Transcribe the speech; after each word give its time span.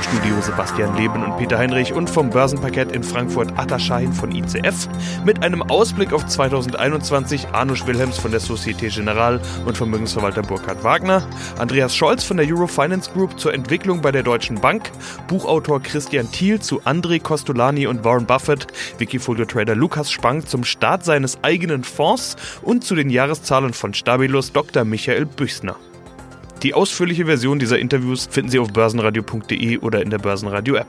Im 0.00 0.18
Studio 0.18 0.40
Sebastian 0.40 0.96
Leben 0.96 1.22
und 1.22 1.36
Peter 1.36 1.58
Heinrich 1.58 1.92
und 1.92 2.08
vom 2.08 2.30
Börsenparkett 2.30 2.92
in 2.92 3.02
Frankfurt 3.02 3.52
Atterschein 3.58 4.14
von 4.14 4.34
ICF 4.34 4.88
mit 5.26 5.42
einem 5.42 5.60
Ausblick 5.60 6.14
auf 6.14 6.24
2021 6.24 7.48
Arnusch 7.48 7.86
Wilhelms 7.86 8.16
von 8.16 8.30
der 8.30 8.40
Societe 8.40 8.88
Generale 8.88 9.42
und 9.66 9.76
Vermögensverwalter 9.76 10.40
Burkhard 10.40 10.82
Wagner, 10.84 11.22
Andreas 11.58 11.94
Scholz 11.94 12.24
von 12.24 12.38
der 12.38 12.46
Eurofinance 12.46 13.10
Group 13.12 13.38
zur 13.38 13.52
Entwicklung 13.52 14.00
bei 14.00 14.10
der 14.10 14.22
Deutschen 14.22 14.58
Bank, 14.58 14.90
Buchautor 15.28 15.82
Christian 15.82 16.32
Thiel 16.32 16.60
zu 16.60 16.80
André 16.82 17.20
Costolani 17.20 17.86
und 17.86 18.02
Warren 18.02 18.24
Buffett, 18.24 18.68
Wikifolio-Trader 18.96 19.74
Lukas 19.74 20.10
Spang 20.10 20.46
zum 20.46 20.64
Start 20.64 21.04
seines 21.04 21.44
eigenen 21.44 21.84
Fonds 21.84 22.36
und 22.62 22.84
zu 22.84 22.94
den 22.94 23.10
Jahreszahlen 23.10 23.74
von 23.74 23.92
Stabilus 23.92 24.52
Dr. 24.52 24.84
Michael 24.84 25.26
Büchsner. 25.26 25.76
Die 26.62 26.74
ausführliche 26.74 27.24
Version 27.24 27.58
dieser 27.58 27.78
Interviews 27.78 28.28
finden 28.30 28.50
Sie 28.50 28.58
auf 28.58 28.72
börsenradio.de 28.72 29.78
oder 29.78 30.02
in 30.02 30.10
der 30.10 30.18
Börsenradio-App. 30.18 30.88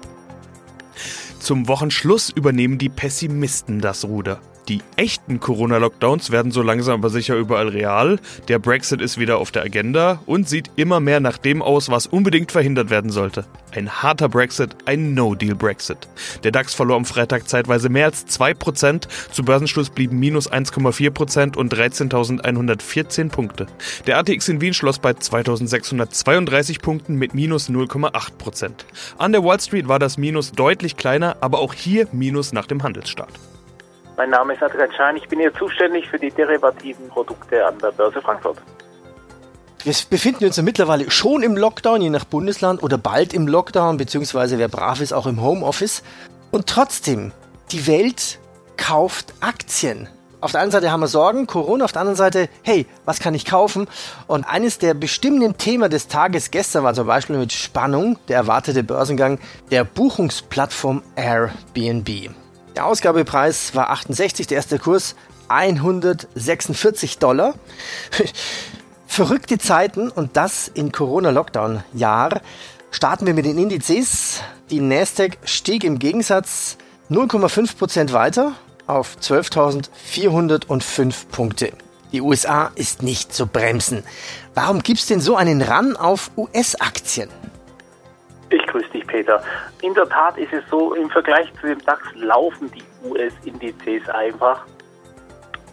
Zum 1.40 1.68
Wochenschluss 1.68 2.30
übernehmen 2.30 2.78
die 2.78 2.90
Pessimisten 2.90 3.80
das 3.80 4.04
Ruder. 4.04 4.42
Die 4.72 4.80
echten 4.96 5.42
Corona-Lockdowns 5.42 6.32
werden 6.32 6.54
so 6.54 6.62
langsam 6.62 7.02
aber 7.02 7.10
sicher 7.10 7.36
überall 7.36 7.68
real. 7.68 8.20
Der 8.48 8.58
Brexit 8.58 9.02
ist 9.02 9.18
wieder 9.18 9.38
auf 9.38 9.52
der 9.52 9.64
Agenda 9.64 10.22
und 10.26 10.48
sieht 10.48 10.72
immer 10.78 11.02
mehr 11.02 11.20
nach 11.20 11.38
dem 11.38 11.62
aus, 11.62 11.90
was 11.90 12.08
unbedingt 12.08 12.54
verhindert 12.54 12.90
werden 12.90 13.12
sollte. 13.12 13.44
Ein 13.76 14.02
harter 14.02 14.30
Brexit, 14.30 14.78
ein 14.86 15.14
No-Deal-Brexit. 15.14 16.08
Der 16.46 16.52
DAX 16.54 16.74
verlor 16.74 16.96
am 16.96 17.04
Freitag 17.04 17.50
zeitweise 17.50 17.90
mehr 17.90 18.06
als 18.06 18.26
2%, 18.28 19.10
zu 19.34 19.44
Börsenschluss 19.44 19.90
blieben 19.90 20.20
minus 20.20 20.50
1,4% 20.50 21.58
und 21.58 21.74
13.114 21.74 23.28
Punkte. 23.28 23.68
Der 24.08 24.20
ATX 24.20 24.48
in 24.48 24.62
Wien 24.62 24.74
schloss 24.74 25.00
bei 25.00 25.12
2.632 25.12 26.82
Punkten 26.82 27.16
mit 27.16 27.34
minus 27.34 27.70
0,8%. 27.70 28.72
An 29.18 29.34
der 29.34 29.44
Wall 29.44 29.60
Street 29.60 29.90
war 29.90 30.00
das 30.00 30.18
Minus 30.18 30.54
deutlich 30.54 30.96
kleiner, 30.96 31.36
aber 31.42 31.60
auch 31.60 31.74
hier 31.74 32.08
Minus 32.14 32.54
nach 32.54 32.68
dem 32.68 32.84
Handelsstart. 32.84 33.38
Mein 34.22 34.30
Name 34.30 34.54
ist 34.54 34.62
Adrian 34.62 34.92
Schein, 34.92 35.16
ich 35.16 35.28
bin 35.28 35.40
hier 35.40 35.52
zuständig 35.52 36.08
für 36.08 36.20
die 36.20 36.30
derivativen 36.30 37.10
Produkte 37.10 37.66
an 37.66 37.80
der 37.80 37.90
Börse 37.90 38.22
Frankfurt. 38.22 38.60
Wir 39.84 39.96
befinden 40.12 40.46
uns 40.46 40.58
ja 40.58 40.62
mittlerweile 40.62 41.10
schon 41.10 41.42
im 41.42 41.58
Lockdown, 41.58 42.04
je 42.04 42.12
nach 42.12 42.26
Bundesland 42.26 42.84
oder 42.84 43.00
bald 43.00 43.34
im 43.34 43.48
Lockdown, 43.48 43.98
beziehungsweise 43.98 44.60
wer 44.60 44.68
brav 44.68 45.02
ist, 45.02 45.12
auch 45.12 45.26
im 45.26 45.42
Homeoffice. 45.42 46.04
Und 46.52 46.68
trotzdem, 46.68 47.32
die 47.72 47.88
Welt 47.88 48.38
kauft 48.78 49.34
Aktien. 49.40 50.08
Auf 50.40 50.52
der 50.52 50.62
einen 50.62 50.70
Seite 50.70 50.92
haben 50.92 51.00
wir 51.00 51.08
Sorgen, 51.08 51.48
Corona, 51.48 51.86
auf 51.86 51.92
der 51.92 52.02
anderen 52.02 52.16
Seite, 52.16 52.48
hey, 52.62 52.86
was 53.06 53.22
kann 53.22 53.34
ich 53.34 53.46
kaufen? 53.46 53.88
Und 54.28 54.44
eines 54.44 54.78
der 54.78 54.94
bestimmenden 54.94 55.58
Themen 55.58 55.90
des 55.90 56.10
Tages 56.10 56.52
gestern 56.52 56.84
war 56.84 56.94
zum 56.94 57.08
Beispiel 57.08 57.40
mit 57.40 57.54
Spannung 57.54 58.20
der 58.28 58.38
erwartete 58.38 58.84
Börsengang 58.84 59.40
der 59.72 59.84
Buchungsplattform 59.84 61.02
Airbnb. 61.16 62.30
Der 62.76 62.86
Ausgabepreis 62.86 63.74
war 63.76 63.90
68, 63.90 64.48
der 64.48 64.58
erste 64.58 64.80
Kurs 64.80 65.16
146 65.50 67.20
Dollar. 67.20 67.54
Verrückte 69.08 69.58
Zeiten 69.58 70.10
und 70.10 70.38
das 70.38 70.70
in 70.70 70.94
Corona-Lockdown-Jahr. 70.94 72.40
Starten 72.92 73.26
wir 73.26 73.34
mit 73.34 73.46
den 73.46 73.58
Indizes. 73.58 74.42
Die 74.70 74.80
Nasdaq 74.80 75.38
stieg 75.44 75.84
im 75.84 76.00
Gegensatz 76.00 76.78
0,5% 77.10 78.14
weiter 78.14 78.54
auf 78.88 79.18
12.405 79.22 81.28
Punkte. 81.30 81.74
Die 82.14 82.22
USA 82.22 82.72
ist 82.76 83.04
nicht 83.04 83.34
zu 83.34 83.48
bremsen. 83.48 84.04
Warum 84.54 84.82
gibt 84.82 85.00
es 85.00 85.08
denn 85.08 85.22
so 85.22 85.36
einen 85.36 85.62
Run 85.62 85.96
auf 85.96 86.32
US-Aktien? 86.38 87.30
Ich 88.50 88.66
grüße 88.68 88.91
Peter. 89.12 89.44
In 89.82 89.94
der 89.94 90.08
Tat 90.08 90.38
ist 90.38 90.54
es 90.54 90.64
so, 90.70 90.94
im 90.96 91.10
Vergleich 91.10 91.52
zu 91.60 91.68
dem 91.68 91.80
DAX 91.84 92.02
laufen 92.16 92.72
die 92.72 93.08
US-Indizes 93.08 94.08
einfach. 94.10 94.66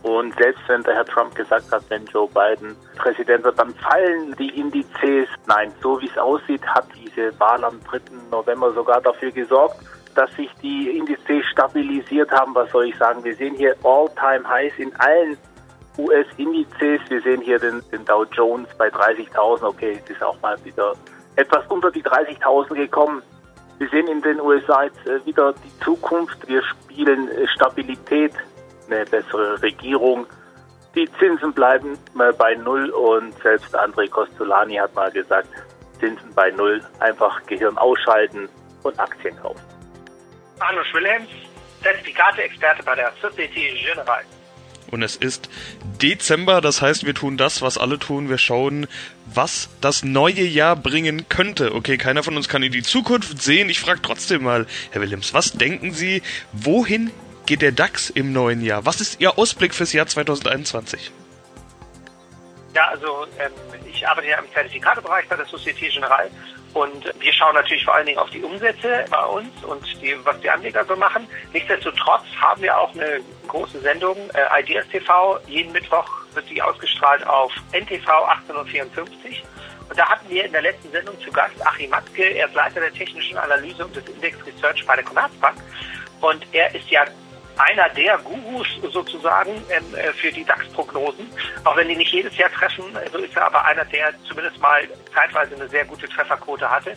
Und 0.03 0.37
selbst 0.39 0.61
wenn 0.69 0.83
der 0.83 0.95
Herr 0.95 1.05
Trump 1.05 1.35
gesagt 1.35 1.71
hat, 1.73 1.83
wenn 1.89 2.05
Joe 2.07 2.29
Biden 2.29 2.77
Präsident 2.97 3.45
wird, 3.45 3.59
dann 3.59 3.75
fallen 3.75 4.35
die 4.39 4.49
Indizes. 4.59 5.29
Nein, 5.47 5.73
so 5.83 6.01
wie 6.01 6.09
es 6.09 6.19
aussieht, 6.19 6.65
hat 6.67 6.87
diese 6.95 7.39
Wahl 7.41 7.65
am 7.65 7.81
3. 7.85 8.01
November 8.31 8.73
sogar 8.73 9.01
dafür 9.01 9.31
gesorgt, 9.31 9.77
dass 10.15 10.31
sich 10.37 10.51
die 10.63 10.97
Indizes 10.97 11.45
stabilisiert 11.53 12.31
haben. 12.31 12.55
Was 12.55 12.71
soll 12.71 12.87
ich 12.87 12.97
sagen? 12.97 13.23
Wir 13.25 13.35
sehen 13.35 13.55
hier 13.55 13.75
All-Time-Highs 13.83 14.75
in 14.79 14.95
allen 14.97 15.37
US-Indizes. 15.99 17.01
Wir 17.09 17.21
sehen 17.23 17.41
hier 17.41 17.59
den, 17.59 17.83
den 17.91 18.05
Dow 18.05 18.25
Jones 18.33 18.69
bei 18.79 18.89
30.000. 18.89 19.65
Okay, 19.65 20.01
es 20.03 20.11
ist 20.11 20.23
auch 20.23 20.41
mal 20.41 20.57
wieder 20.65 20.95
etwas 21.39 21.65
unter 21.69 21.91
die 21.91 22.03
30.000 22.03 22.75
gekommen. 22.75 23.23
Wir 23.79 23.89
sehen 23.91 24.09
in 24.09 24.21
den 24.23 24.41
USA 24.41 24.83
jetzt 24.83 25.07
äh, 25.07 25.25
wieder 25.25 25.53
die 25.53 25.85
Zukunft. 25.85 26.37
Wir 26.49 26.63
spielen 26.65 27.29
äh, 27.29 27.47
Stabilität, 27.55 28.33
eine 28.87 29.05
bessere 29.05 29.63
Regierung. 29.63 30.27
Die 30.97 31.09
Zinsen 31.19 31.53
bleiben 31.53 31.97
bei 32.15 32.55
Null 32.57 32.91
und 32.91 33.33
selbst 33.41 33.77
André 33.77 34.09
Costolani 34.09 34.77
hat 34.77 34.93
mal 34.97 35.13
gesagt, 35.13 35.49
Zinsen 36.01 36.35
bei 36.35 36.51
Null, 36.51 36.83
einfach 36.99 37.41
Gehirn 37.47 37.79
ausschalten 37.79 38.49
und 38.83 38.99
Aktien 38.99 39.37
kaufen. 39.37 39.63
Arno 40.59 40.81
Wilhelms, 40.93 41.29
Zertifikate-Experte 41.83 42.83
bei 42.83 42.97
der 42.97 43.13
Société 43.23 43.71
Générale. 43.77 44.25
Und 44.91 45.03
es 45.03 45.17
ist 45.17 45.49
Dezember, 46.01 46.61
das 46.61 46.81
heißt, 46.81 47.05
wir 47.05 47.15
tun 47.15 47.37
das, 47.37 47.63
was 47.63 47.79
alle 47.79 47.99
tun. 47.99 48.29
Wir 48.29 48.39
schauen, 48.39 48.87
was 49.27 49.69
das 49.81 50.03
neue 50.03 50.45
Jahr 50.45 50.77
bringen 50.77 51.29
könnte. 51.29 51.75
Okay, 51.75 51.99
keiner 51.99 52.23
von 52.23 52.37
uns 52.37 52.49
kann 52.49 52.63
in 52.63 52.73
die 52.73 52.83
Zukunft 52.83 53.43
sehen. 53.43 53.69
Ich 53.69 53.81
frage 53.81 54.01
trotzdem 54.03 54.43
mal, 54.43 54.67
Herr 54.91 55.03
Williams, 55.03 55.35
was 55.35 55.53
denken 55.53 55.93
Sie, 55.93 56.23
wohin 56.53 57.11
geht 57.47 57.63
der 57.63 57.73
DAX 57.73 58.11
im 58.11 58.33
neuen 58.33 58.63
Jahr? 58.63 58.85
Was 58.87 59.01
ist 59.01 59.21
Ihr 59.21 59.39
Ausblick 59.39 59.75
fürs 59.75 59.93
Jahr 59.93 60.07
2021? 60.07 61.13
Ja, 62.75 62.89
also 62.89 63.27
ähm, 63.39 63.53
ich 63.91 64.07
arbeite 64.07 64.29
ja 64.29 64.39
im 64.39 64.53
Zertifikatebereich 64.53 65.27
bei 65.29 65.37
der 65.37 65.47
Société 65.47 65.91
Générale 65.91 66.31
und 66.75 67.13
wir 67.19 67.33
schauen 67.33 67.55
natürlich 67.55 67.85
vor 67.85 67.95
allen 67.95 68.07
Dingen 68.07 68.19
auf 68.19 68.31
die 68.31 68.43
Umsätze 68.43 69.05
bei 69.11 69.25
uns 69.25 69.49
und 69.65 69.85
die, 70.03 70.15
was 70.25 70.39
die 70.41 70.51
Anleger 70.51 70.85
so 70.85 70.97
machen. 70.97 71.27
Nichtsdestotrotz 71.53 72.25
haben 72.41 72.63
wir 72.63 72.77
auch 72.77 72.93
eine 72.95 73.21
große 73.47 73.81
Sendung, 73.81 74.17
äh, 74.35 74.61
Ideas 74.63 74.87
TV. 74.89 75.39
Jeden 75.47 75.73
Mittwoch 75.73 76.07
wird 76.35 76.49
die 76.51 76.61
ausgestrahlt 76.61 77.27
auf 77.27 77.53
NTV 77.73 78.07
1854. 78.09 79.43
Und 79.89 79.99
da 79.99 80.09
hatten 80.09 80.29
wir 80.29 80.45
in 80.45 80.53
der 80.53 80.63
letzten 80.63 80.91
Sendung 80.93 81.19
zu 81.21 81.31
Gast 81.33 81.55
Achim 81.67 81.91
Matzke, 81.91 82.23
er 82.23 82.49
ist 82.49 82.55
Leiter 82.55 82.81
der 82.81 82.93
technischen 82.93 83.39
Analyse 83.39 83.87
und 83.87 83.97
des 83.97 84.07
Index 84.07 84.37
Research 84.47 84.85
bei 84.87 84.97
der 84.97 85.05
Commerzbank. 85.05 85.57
Und 86.21 86.47
er 86.53 86.75
ist 86.75 86.91
ja 86.91 87.05
einer 87.59 87.89
der 87.91 88.19
Gurus 88.19 88.69
sozusagen 88.93 89.51
ähm, 89.71 89.95
äh, 89.95 90.13
für 90.13 90.31
die 90.31 90.45
DAX-Prognosen. 90.45 91.31
Auch 91.65 91.77
wenn 91.77 91.89
die 91.89 91.97
nicht 91.97 92.13
jedes 92.13 92.37
Jahr 92.37 92.51
treffen, 92.51 92.85
so 93.13 93.19
ist 93.19 93.37
er 93.37 93.47
aber 93.47 93.65
einer, 93.65 93.85
der 93.85 94.13
zumindest 94.27 94.59
mal 94.61 94.89
zeitweise 95.13 95.55
eine 95.57 95.69
sehr 95.69 95.85
gute 95.85 96.09
Trefferquote 96.09 96.71
hatte. 96.71 96.95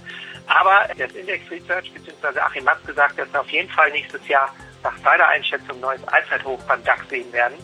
Aber 0.48 0.88
das 0.98 1.12
Index 1.14 1.50
Research 1.50 1.92
bzw. 1.94 2.40
Achim 2.40 2.64
Matz 2.64 2.84
gesagt, 2.86 3.18
dass 3.18 3.32
wir 3.34 3.42
auf 3.42 3.50
jeden 3.50 3.70
Fall 3.70 3.92
nächstes 3.92 4.28
Jahr 4.28 4.54
nach 4.84 4.98
seiner 4.98 5.28
Einschätzung 5.28 5.80
neues 5.80 6.06
Allzeithoch 6.08 6.60
beim 6.64 6.84
DAX 6.84 7.08
sehen 7.10 7.32
werden. 7.34 7.58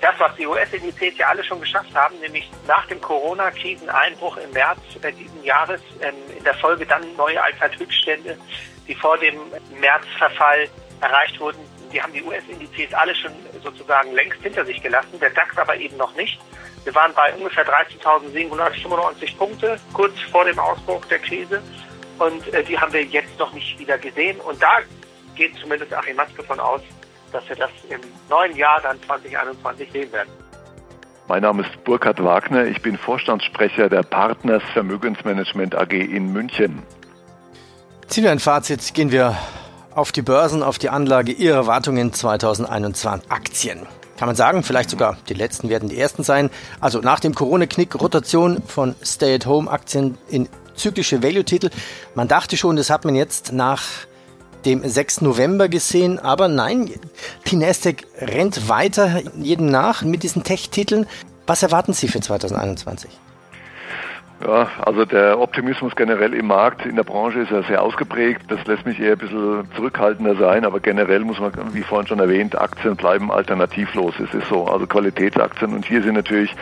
Das, 0.00 0.14
was 0.18 0.34
die 0.36 0.46
US-Indizes 0.46 1.16
ja 1.16 1.28
alle 1.28 1.42
schon 1.42 1.60
geschafft 1.60 1.94
haben, 1.94 2.18
nämlich 2.20 2.50
nach 2.66 2.86
dem 2.86 3.00
Corona-Kriseneinbruch 3.00 4.36
im 4.36 4.50
März 4.50 4.80
diesen 5.18 5.42
Jahres 5.44 5.80
ähm, 6.02 6.14
in 6.36 6.44
der 6.44 6.54
Folge 6.54 6.84
dann 6.84 7.02
neue 7.16 7.42
Allzeithöchststände, 7.42 8.36
die 8.86 8.94
vor 8.94 9.16
dem 9.18 9.40
Märzverfall 9.80 10.68
erreicht 11.00 11.40
wurden, 11.40 11.58
die 11.94 12.02
haben 12.02 12.12
die 12.12 12.22
US-Indizes 12.22 12.92
alle 12.92 13.14
schon 13.14 13.32
sozusagen 13.62 14.12
längst 14.12 14.42
hinter 14.42 14.64
sich 14.66 14.82
gelassen, 14.82 15.18
der 15.20 15.30
DAX 15.30 15.56
aber 15.56 15.76
eben 15.76 15.96
noch 15.96 16.14
nicht. 16.16 16.40
Wir 16.82 16.94
waren 16.94 17.14
bei 17.14 17.32
ungefähr 17.34 17.64
13.795 17.66 19.36
Punkte 19.38 19.78
kurz 19.92 20.12
vor 20.30 20.44
dem 20.44 20.58
Ausbruch 20.58 21.04
der 21.06 21.20
Krise 21.20 21.62
und 22.18 22.52
äh, 22.52 22.64
die 22.64 22.78
haben 22.78 22.92
wir 22.92 23.04
jetzt 23.04 23.38
noch 23.38 23.52
nicht 23.52 23.78
wieder 23.78 23.96
gesehen. 23.96 24.38
Und 24.40 24.60
da 24.60 24.80
geht 25.36 25.56
zumindest 25.56 25.94
Achim 25.94 26.16
Matzke 26.16 26.42
von 26.42 26.58
aus, 26.60 26.82
dass 27.32 27.48
wir 27.48 27.56
das 27.56 27.70
im 27.88 28.00
neuen 28.28 28.56
Jahr 28.56 28.80
dann 28.82 29.00
2021 29.02 29.90
sehen 29.92 30.12
werden. 30.12 30.28
Mein 31.28 31.42
Name 31.42 31.62
ist 31.62 31.84
Burkhard 31.84 32.22
Wagner, 32.22 32.66
ich 32.66 32.82
bin 32.82 32.98
Vorstandssprecher 32.98 33.88
der 33.88 34.02
Partners 34.02 34.62
Vermögensmanagement 34.74 35.74
AG 35.74 35.92
in 35.92 36.32
München. 36.32 36.82
Ziehen 38.08 38.24
wir 38.24 38.32
ein 38.32 38.40
Fazit, 38.40 38.92
gehen 38.92 39.10
wir 39.10 39.34
auf 39.94 40.12
die 40.12 40.22
Börsen, 40.22 40.62
auf 40.62 40.78
die 40.78 40.90
Anlage, 40.90 41.32
Ihre 41.32 41.56
Erwartungen 41.56 42.12
2021 42.12 43.30
Aktien. 43.30 43.86
Kann 44.16 44.28
man 44.28 44.36
sagen, 44.36 44.62
vielleicht 44.62 44.90
sogar 44.90 45.16
die 45.28 45.34
letzten 45.34 45.68
werden 45.68 45.88
die 45.88 45.98
ersten 45.98 46.22
sein. 46.22 46.50
Also 46.80 47.00
nach 47.00 47.20
dem 47.20 47.34
Corona-Knick 47.34 48.00
Rotation 48.00 48.62
von 48.66 48.94
Stay-at-Home-Aktien 49.02 50.18
in 50.28 50.48
zyklische 50.76 51.22
Value-Titel. 51.22 51.70
Man 52.14 52.28
dachte 52.28 52.56
schon, 52.56 52.76
das 52.76 52.90
hat 52.90 53.04
man 53.04 53.14
jetzt 53.14 53.52
nach 53.52 53.82
dem 54.64 54.88
6. 54.88 55.22
November 55.22 55.68
gesehen. 55.68 56.18
Aber 56.18 56.48
nein, 56.48 56.90
die 57.46 57.56
Nasdaq 57.56 58.04
rennt 58.18 58.68
weiter 58.68 59.20
jedem 59.36 59.66
nach 59.66 60.02
mit 60.02 60.22
diesen 60.22 60.44
Tech-Titeln. 60.44 61.06
Was 61.46 61.62
erwarten 61.62 61.92
Sie 61.92 62.08
für 62.08 62.20
2021? 62.20 63.10
Ja, 64.46 64.68
also 64.84 65.06
der 65.06 65.40
Optimismus 65.40 65.96
generell 65.96 66.34
im 66.34 66.48
Markt, 66.48 66.84
in 66.84 66.96
der 66.96 67.02
Branche 67.02 67.40
ist 67.40 67.50
ja 67.50 67.62
sehr 67.62 67.80
ausgeprägt. 67.80 68.42
Das 68.48 68.62
lässt 68.66 68.84
mich 68.84 69.00
eher 69.00 69.12
ein 69.12 69.18
bisschen 69.18 69.66
zurückhaltender 69.74 70.36
sein, 70.36 70.66
aber 70.66 70.80
generell 70.80 71.20
muss 71.20 71.40
man, 71.40 71.50
wie 71.72 71.80
vorhin 71.80 72.06
schon 72.06 72.18
erwähnt, 72.18 72.60
Aktien 72.60 72.94
bleiben 72.94 73.32
alternativlos. 73.32 74.12
Es 74.20 74.34
ist 74.34 74.46
so, 74.50 74.66
also 74.66 74.86
Qualitätsaktien 74.86 75.72
und 75.72 75.86
hier 75.86 76.02
sind 76.02 76.14
natürlich 76.14 76.54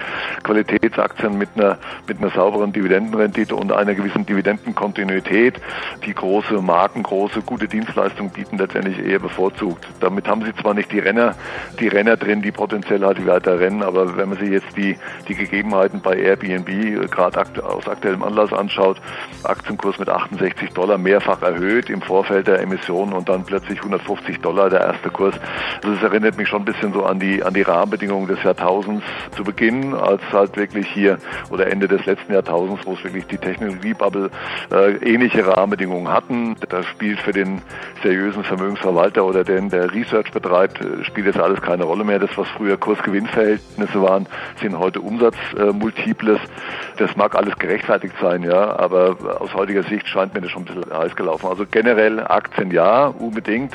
Qualitätsaktien 0.44 1.36
mit 1.36 1.48
einer, 1.56 1.76
mit 2.06 2.18
einer 2.18 2.30
sauberen 2.30 2.72
Dividendenrendite 2.72 3.56
und 3.56 3.72
einer 3.72 3.94
gewissen 3.94 4.26
Dividendenkontinuität, 4.26 5.60
die 6.06 6.14
große 6.14 6.62
Marken, 6.62 7.02
große, 7.02 7.42
gute 7.42 7.66
Dienstleistungen 7.66 8.30
bieten, 8.30 8.58
letztendlich 8.58 9.04
eher 9.04 9.18
bevorzugt. 9.18 9.88
Damit 9.98 10.28
haben 10.28 10.44
sie 10.44 10.54
zwar 10.54 10.74
nicht 10.74 10.92
die 10.92 11.00
Renner, 11.00 11.34
die 11.80 11.88
Renner 11.88 12.16
drin, 12.16 12.42
die 12.42 12.52
potenziell 12.52 13.04
halt 13.04 13.26
weiter 13.26 13.58
rennen, 13.58 13.82
aber 13.82 14.16
wenn 14.16 14.28
man 14.28 14.38
sich 14.38 14.50
jetzt 14.50 14.76
die, 14.76 14.96
die 15.26 15.34
Gegebenheiten 15.34 16.00
bei 16.00 16.16
Airbnb 16.16 17.10
gerade 17.10 17.40
aktuell 17.40 17.71
aus 17.72 17.88
aktuellem 17.88 18.22
Anlass 18.22 18.52
anschaut, 18.52 19.00
Aktienkurs 19.44 19.98
mit 19.98 20.08
68 20.08 20.70
Dollar 20.70 20.98
mehrfach 20.98 21.42
erhöht 21.42 21.90
im 21.90 22.02
Vorfeld 22.02 22.46
der 22.46 22.60
Emissionen 22.60 23.12
und 23.12 23.28
dann 23.28 23.44
plötzlich 23.44 23.78
150 23.78 24.40
Dollar 24.40 24.70
der 24.70 24.80
erste 24.80 25.10
Kurs. 25.10 25.34
Also 25.82 25.96
es 25.96 26.02
erinnert 26.02 26.36
mich 26.36 26.48
schon 26.48 26.62
ein 26.62 26.64
bisschen 26.64 26.92
so 26.92 27.04
an 27.04 27.18
die, 27.18 27.42
an 27.42 27.54
die 27.54 27.62
Rahmenbedingungen 27.62 28.28
des 28.28 28.42
Jahrtausends 28.42 29.04
zu 29.36 29.44
Beginn, 29.44 29.94
als 29.94 30.22
halt 30.32 30.56
wirklich 30.56 30.86
hier 30.88 31.18
oder 31.50 31.66
Ende 31.66 31.88
des 31.88 32.04
letzten 32.06 32.32
Jahrtausends, 32.32 32.86
wo 32.86 32.94
es 32.94 33.04
wirklich 33.04 33.26
die 33.26 33.38
Technologiebubble 33.38 34.30
äh, 34.70 34.92
ähnliche 34.96 35.46
Rahmenbedingungen 35.46 36.12
hatten. 36.12 36.56
Da 36.68 36.82
spielt 36.82 37.20
für 37.20 37.32
den 37.32 37.62
seriösen 38.02 38.44
Vermögensverwalter 38.44 39.24
oder 39.24 39.44
den, 39.44 39.68
der 39.68 39.92
Research 39.92 40.30
betreibt, 40.32 40.80
äh, 40.80 41.04
spielt 41.04 41.26
jetzt 41.26 41.40
alles 41.40 41.60
keine 41.60 41.84
Rolle 41.84 42.04
mehr. 42.04 42.18
Das, 42.18 42.30
was 42.36 42.48
früher 42.56 42.76
Kurs-Gewinn-Verhältnisse 42.76 44.02
waren, 44.02 44.26
sind 44.60 44.78
heute 44.78 45.00
Umsatzmultiples. 45.00 46.40
Das 46.96 47.16
mag 47.16 47.34
alles 47.34 47.56
gerechtfertigt 47.62 48.14
sein, 48.20 48.42
ja, 48.42 48.76
aber 48.76 49.16
aus 49.40 49.54
heutiger 49.54 49.84
Sicht 49.84 50.06
scheint 50.08 50.34
mir 50.34 50.40
das 50.40 50.50
schon 50.50 50.62
ein 50.62 50.66
bisschen 50.66 50.92
heiß 50.92 51.16
gelaufen. 51.16 51.46
Also 51.46 51.64
generell 51.70 52.20
Aktien 52.20 52.70
ja, 52.72 53.06
unbedingt, 53.06 53.74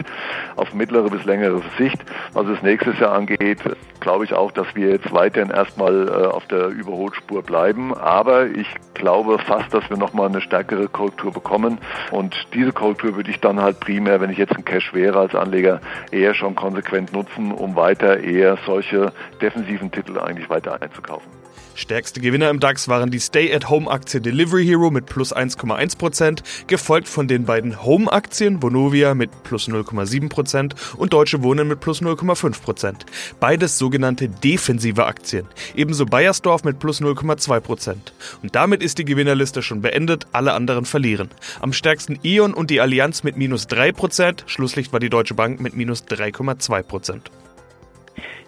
auf 0.55 0.73
mittlere 0.73 1.09
bis 1.09 1.23
längere 1.23 1.61
Sicht. 1.77 1.97
Was 2.33 2.47
es 2.47 2.61
nächstes 2.61 2.99
Jahr 2.99 3.13
angeht, 3.13 3.59
glaube 4.01 4.25
ich 4.25 4.33
auch, 4.33 4.51
dass 4.51 4.67
wir 4.75 4.89
jetzt 4.89 5.11
weiterhin 5.13 5.49
erstmal 5.49 6.07
äh, 6.07 6.11
auf 6.27 6.45
der 6.47 6.67
Überholspur 6.67 7.41
bleiben. 7.41 7.95
Aber 7.95 8.47
ich 8.47 8.67
glaube 8.93 9.39
fast, 9.39 9.73
dass 9.73 9.89
wir 9.89 9.97
nochmal 9.97 10.27
eine 10.27 10.41
stärkere 10.41 10.89
Korrektur 10.89 11.31
bekommen. 11.31 11.77
Und 12.11 12.35
diese 12.53 12.73
Korrektur 12.73 13.15
würde 13.15 13.31
ich 13.31 13.39
dann 13.39 13.61
halt 13.61 13.79
primär, 13.79 14.19
wenn 14.19 14.29
ich 14.29 14.37
jetzt 14.37 14.55
ein 14.55 14.65
Cash 14.65 14.93
wäre 14.93 15.19
als 15.19 15.33
Anleger, 15.33 15.79
eher 16.11 16.33
schon 16.33 16.55
konsequent 16.55 17.13
nutzen, 17.13 17.53
um 17.53 17.75
weiter 17.77 18.19
eher 18.19 18.57
solche 18.65 19.13
defensiven 19.41 19.91
Titel 19.91 20.19
eigentlich 20.19 20.49
weiter 20.49 20.81
einzukaufen. 20.81 21.36
Stärkste 21.77 22.21
Gewinner 22.21 22.49
im 22.49 22.59
DAX 22.59 22.87
waren 22.87 23.11
die 23.11 23.19
Stay-at-Home-Aktie 23.19 24.19
Delivery 24.19 24.65
Hero 24.65 24.89
mit 24.89 25.05
plus 25.05 25.33
1,1%, 25.33 26.39
gefolgt 26.65 27.07
von 27.07 27.27
den 27.27 27.45
beiden 27.45 27.83
Home-Aktien 27.83 28.63
Vonovia 28.63 29.13
mit 29.13 29.29
plus 29.43 29.69
0,7% 29.69 30.73
und 30.97 31.13
Deutsche 31.13 31.43
Wohnen 31.43 31.67
mit 31.67 31.79
plus 31.79 32.01
0,5%. 32.01 32.95
Beides 33.39 33.77
sogenannte 33.77 34.27
defensive 34.27 35.05
Aktien. 35.05 35.45
Ebenso 35.75 36.07
Bayersdorf 36.07 36.63
mit 36.63 36.79
plus 36.79 36.99
0,2%. 36.99 37.95
Und 38.41 38.55
damit 38.55 38.81
ist 38.81 38.97
die 38.97 39.05
Gewinnerliste 39.05 39.61
schon 39.61 39.81
beendet, 39.81 40.25
alle 40.31 40.53
anderen 40.53 40.85
verlieren. 40.85 41.29
Am 41.59 41.73
stärksten 41.73 42.17
E.ON 42.23 42.55
und 42.55 42.71
die 42.71 42.81
Allianz 42.81 43.21
mit 43.21 43.37
minus 43.37 43.67
3%, 43.67 44.47
Schlusslicht 44.47 44.93
war 44.93 44.99
die 44.99 45.11
Deutsche 45.11 45.35
Bank 45.35 45.59
mit 45.59 45.75
minus 45.75 46.05
3,2%. 46.05 47.21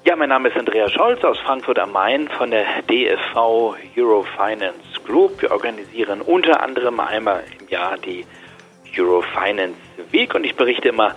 Ja, 0.10 0.16
mein 0.16 0.30
Name 0.30 0.50
ist 0.50 0.58
Andreas 0.58 0.92
Scholz 0.92 1.24
aus 1.24 1.38
Frankfurt 1.38 1.78
am 1.78 1.92
Main 1.92 2.28
von 2.30 2.50
der 2.50 2.66
DFV 2.90 3.76
Eurofinance 3.96 5.00
Group. 5.06 5.40
Wir 5.40 5.52
organisieren 5.52 6.22
unter 6.22 6.64
anderem 6.64 7.00
einmal 7.00 7.44
im 7.60 7.68
Jahr 7.68 7.96
die 7.96 8.26
Eurofinance 8.98 9.78
Week 10.10 10.34
und 10.34 10.46
ich 10.46 10.56
berichte 10.56 10.90
immer 10.90 11.14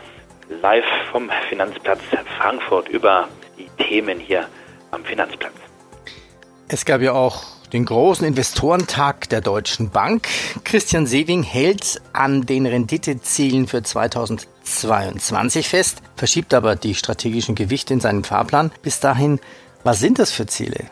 live 0.60 0.84
vom 1.10 1.30
Finanzplatz 1.48 2.00
Frankfurt 2.36 2.90
über 2.90 3.30
die 3.56 3.70
Themen 3.82 4.20
hier 4.20 4.46
am 4.90 5.02
Finanzplatz. 5.06 5.54
Es 6.68 6.84
gab 6.84 7.00
ja 7.00 7.12
auch 7.12 7.44
den 7.72 7.84
großen 7.84 8.26
Investorentag 8.26 9.28
der 9.30 9.40
Deutschen 9.40 9.90
Bank. 9.90 10.28
Christian 10.64 11.06
Sewing 11.06 11.42
hält 11.42 12.00
an 12.12 12.42
den 12.42 12.66
Renditezielen 12.66 13.66
für 13.66 13.82
2022 13.82 15.68
fest, 15.68 16.02
verschiebt 16.16 16.52
aber 16.54 16.76
die 16.76 16.94
strategischen 16.94 17.54
Gewichte 17.54 17.94
in 17.94 18.00
seinen 18.00 18.24
Fahrplan. 18.24 18.72
Bis 18.82 19.00
dahin, 19.00 19.40
was 19.84 20.00
sind 20.00 20.18
das 20.18 20.32
für 20.32 20.46
Ziele? 20.46 20.86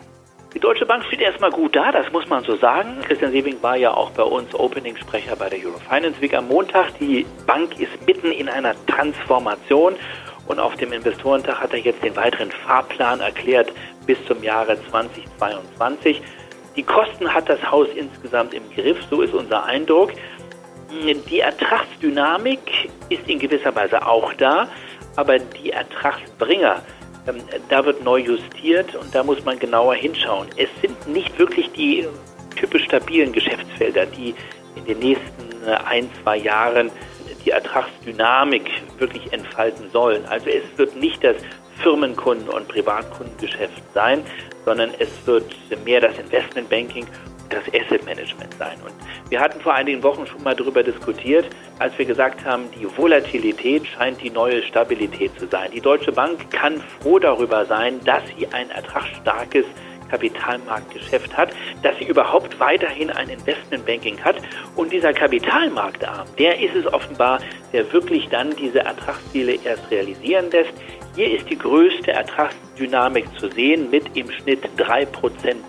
Die 0.53 0.59
Deutsche 0.59 0.85
Bank 0.85 1.05
steht 1.05 1.21
erstmal 1.21 1.51
gut 1.51 1.75
da, 1.75 1.93
das 1.93 2.11
muss 2.11 2.27
man 2.27 2.43
so 2.43 2.57
sagen. 2.57 2.99
Christian 3.07 3.31
Sewing 3.31 3.55
war 3.61 3.77
ja 3.77 3.93
auch 3.93 4.09
bei 4.11 4.23
uns 4.23 4.53
Opening-Sprecher 4.53 5.35
bei 5.37 5.49
der 5.49 5.59
Eurofinance 5.59 6.19
Week 6.19 6.33
am 6.33 6.49
Montag. 6.49 6.97
Die 6.99 7.25
Bank 7.47 7.79
ist 7.79 7.91
mitten 8.05 8.31
in 8.31 8.49
einer 8.49 8.75
Transformation 8.87 9.93
und 10.47 10.59
auf 10.59 10.75
dem 10.75 10.91
Investorentag 10.91 11.61
hat 11.61 11.71
er 11.71 11.79
jetzt 11.79 12.03
den 12.03 12.15
weiteren 12.17 12.51
Fahrplan 12.51 13.21
erklärt 13.21 13.71
bis 14.05 14.17
zum 14.25 14.43
Jahre 14.43 14.77
2022. 14.89 16.21
Die 16.75 16.83
Kosten 16.83 17.33
hat 17.33 17.49
das 17.49 17.59
Haus 17.69 17.87
insgesamt 17.95 18.53
im 18.53 18.63
Griff, 18.73 18.97
so 19.09 19.21
ist 19.21 19.33
unser 19.33 19.65
Eindruck. 19.65 20.11
Die 20.89 21.39
Ertragsdynamik 21.39 22.89
ist 23.09 23.27
in 23.27 23.39
gewisser 23.39 23.73
Weise 23.75 24.05
auch 24.05 24.33
da, 24.33 24.67
aber 25.15 25.39
die 25.39 25.71
Ertragsbringer, 25.71 26.81
ähm, 27.27 27.37
da 27.69 27.85
wird 27.85 28.03
neu 28.03 28.19
justiert 28.19 28.95
und 28.95 29.13
da 29.13 29.23
muss 29.23 29.43
man 29.45 29.59
genauer 29.59 29.95
hinschauen. 29.95 30.47
Es 30.57 30.69
sind 30.81 31.07
nicht 31.07 31.37
wirklich 31.39 31.71
die 31.71 32.07
typisch 32.55 32.83
stabilen 32.85 33.31
Geschäftsfelder, 33.31 34.05
die 34.05 34.35
in 34.75 34.85
den 34.85 34.99
nächsten 34.99 35.67
äh, 35.67 35.75
ein, 35.85 36.09
zwei 36.21 36.37
Jahren 36.37 36.91
die 37.45 37.51
Ertragsdynamik 37.51 38.69
wirklich 38.97 39.31
entfalten 39.33 39.89
sollen. 39.91 40.25
Also 40.25 40.49
es 40.49 40.63
wird 40.77 40.95
nicht 40.95 41.23
das 41.23 41.37
Firmenkunden- 41.81 42.49
und 42.49 42.67
Privatkundengeschäft 42.67 43.81
sein, 43.93 44.23
sondern 44.65 44.91
es 44.99 45.09
wird 45.25 45.45
mehr 45.85 46.01
das 46.01 46.17
Investmentbanking 46.17 47.05
und 47.05 47.53
das 47.53 47.63
Asset 47.73 48.05
Management 48.05 48.53
sein. 48.57 48.77
Und 48.83 48.93
wir 49.29 49.39
hatten 49.39 49.59
vor 49.61 49.73
einigen 49.73 50.01
Wochen 50.03 50.25
schon 50.25 50.43
mal 50.43 50.55
darüber 50.55 50.83
diskutiert, 50.83 51.45
als 51.79 51.97
wir 51.97 52.05
gesagt 52.05 52.45
haben, 52.45 52.63
die 52.79 52.85
Volatilität 52.97 53.85
scheint 53.87 54.21
die 54.21 54.29
neue 54.29 54.63
Stabilität 54.63 55.31
zu 55.39 55.47
sein. 55.47 55.71
Die 55.71 55.81
Deutsche 55.81 56.11
Bank 56.11 56.51
kann 56.51 56.81
froh 56.99 57.19
darüber 57.19 57.65
sein, 57.65 57.99
dass 58.05 58.23
sie 58.37 58.47
ein 58.47 58.69
ertragsstarkes 58.69 59.65
Kapitalmarktgeschäft 60.11 61.35
hat, 61.35 61.51
dass 61.83 61.97
sie 61.97 62.05
überhaupt 62.05 62.59
weiterhin 62.59 63.09
ein 63.09 63.29
Investmentbanking 63.29 64.19
hat. 64.19 64.35
Und 64.75 64.91
dieser 64.91 65.13
Kapitalmarktarm, 65.13 66.27
der 66.37 66.59
ist 66.59 66.75
es 66.75 66.85
offenbar, 66.93 67.39
der 67.71 67.91
wirklich 67.93 68.27
dann 68.27 68.53
diese 68.57 68.79
Ertragsziele 68.79 69.57
erst 69.63 69.89
realisieren 69.89 70.51
lässt. 70.51 70.73
Hier 71.15 71.33
ist 71.33 71.49
die 71.49 71.57
größte 71.57 72.11
Ertragsdynamik 72.81 73.25
zu 73.39 73.49
sehen 73.49 73.89
mit 73.89 74.15
im 74.15 74.31
Schnitt 74.31 74.63
3% 74.77 75.07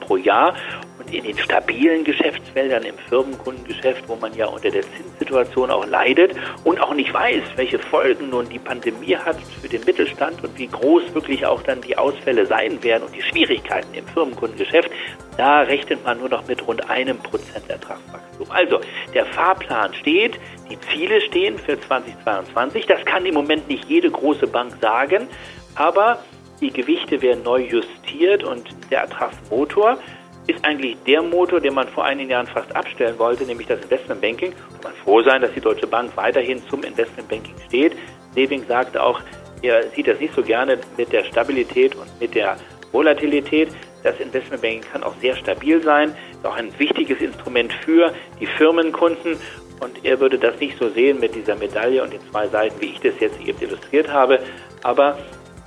pro 0.00 0.16
Jahr. 0.16 0.54
Und 0.98 1.12
in 1.12 1.24
den 1.24 1.36
stabilen 1.36 2.04
Geschäftsfeldern 2.04 2.84
im 2.84 2.96
Firmenkundengeschäft, 3.08 4.04
wo 4.08 4.14
man 4.16 4.32
ja 4.34 4.46
unter 4.46 4.70
der 4.70 4.82
Zinssituation 4.82 5.70
auch 5.70 5.84
leidet 5.84 6.32
und 6.62 6.80
auch 6.80 6.94
nicht 6.94 7.12
weiß, 7.12 7.42
welche 7.56 7.80
Folgen 7.80 8.30
nun 8.30 8.48
die 8.48 8.60
Pandemie 8.60 9.16
hat 9.16 9.36
für 9.60 9.68
den 9.68 9.84
Mittelstand 9.84 10.44
und 10.44 10.56
wie 10.58 10.68
groß 10.68 11.12
wirklich 11.12 11.44
auch 11.44 11.60
dann 11.62 11.80
die 11.80 11.98
Ausfälle 11.98 12.46
sein 12.46 12.82
werden 12.84 13.02
und 13.02 13.16
die 13.16 13.22
Schwierigkeiten 13.22 13.92
im 13.94 14.06
Firmenkundengeschäft, 14.06 14.90
da 15.36 15.62
rechnet 15.62 16.04
man 16.04 16.20
nur 16.20 16.28
noch 16.28 16.46
mit 16.46 16.64
rund 16.68 16.88
einem 16.88 17.18
Prozent 17.18 17.68
Ertragswachstum. 17.68 18.50
Also 18.50 18.80
der 19.12 19.26
Fahrplan 19.26 19.94
steht, 19.94 20.38
die 20.70 20.78
Ziele 20.92 21.20
stehen 21.22 21.58
für 21.58 21.80
2022. 21.80 22.86
Das 22.86 23.04
kann 23.06 23.26
im 23.26 23.34
Moment 23.34 23.68
nicht 23.68 23.86
jede 23.86 24.08
große 24.08 24.46
Bank 24.46 24.76
sagen, 24.80 25.26
aber 25.74 26.22
die 26.62 26.70
Gewichte 26.70 27.20
werden 27.20 27.42
neu 27.42 27.60
justiert 27.60 28.44
und 28.44 28.68
der 28.90 29.00
Ertragsmotor 29.00 29.98
ist 30.46 30.64
eigentlich 30.64 30.96
der 31.06 31.22
Motor, 31.22 31.60
den 31.60 31.74
man 31.74 31.88
vor 31.88 32.04
einigen 32.04 32.30
Jahren 32.30 32.46
fast 32.46 32.74
abstellen 32.74 33.18
wollte, 33.18 33.44
nämlich 33.44 33.66
das 33.66 33.80
Investmentbanking. 33.80 34.52
Kann 34.52 34.82
man 34.82 34.92
froh 35.04 35.22
sein, 35.22 35.42
dass 35.42 35.52
die 35.52 35.60
Deutsche 35.60 35.86
Bank 35.86 36.16
weiterhin 36.16 36.62
zum 36.68 36.82
Investmentbanking 36.82 37.54
steht. 37.66 37.96
Leving 38.34 38.64
sagte 38.66 39.02
auch, 39.02 39.20
er 39.60 39.88
sieht 39.90 40.08
das 40.08 40.18
nicht 40.18 40.34
so 40.34 40.42
gerne 40.42 40.78
mit 40.96 41.12
der 41.12 41.24
Stabilität 41.24 41.94
und 41.94 42.08
mit 42.20 42.34
der 42.34 42.56
Volatilität. 42.90 43.68
Das 44.02 44.18
Investmentbanking 44.18 44.82
kann 44.92 45.02
auch 45.04 45.14
sehr 45.20 45.36
stabil 45.36 45.80
sein, 45.82 46.14
ist 46.32 46.44
auch 46.44 46.56
ein 46.56 46.76
wichtiges 46.78 47.20
Instrument 47.20 47.72
für 47.72 48.12
die 48.40 48.46
Firmenkunden. 48.46 49.36
Und 49.80 50.04
er 50.04 50.20
würde 50.20 50.38
das 50.38 50.58
nicht 50.60 50.78
so 50.78 50.88
sehen 50.88 51.18
mit 51.18 51.34
dieser 51.34 51.56
Medaille 51.56 52.02
und 52.02 52.12
den 52.12 52.20
zwei 52.30 52.46
Seiten, 52.48 52.80
wie 52.80 52.86
ich 52.86 53.00
das 53.00 53.14
jetzt 53.20 53.40
eben 53.40 53.60
illustriert 53.60 54.08
habe. 54.12 54.38
Aber 54.82 55.18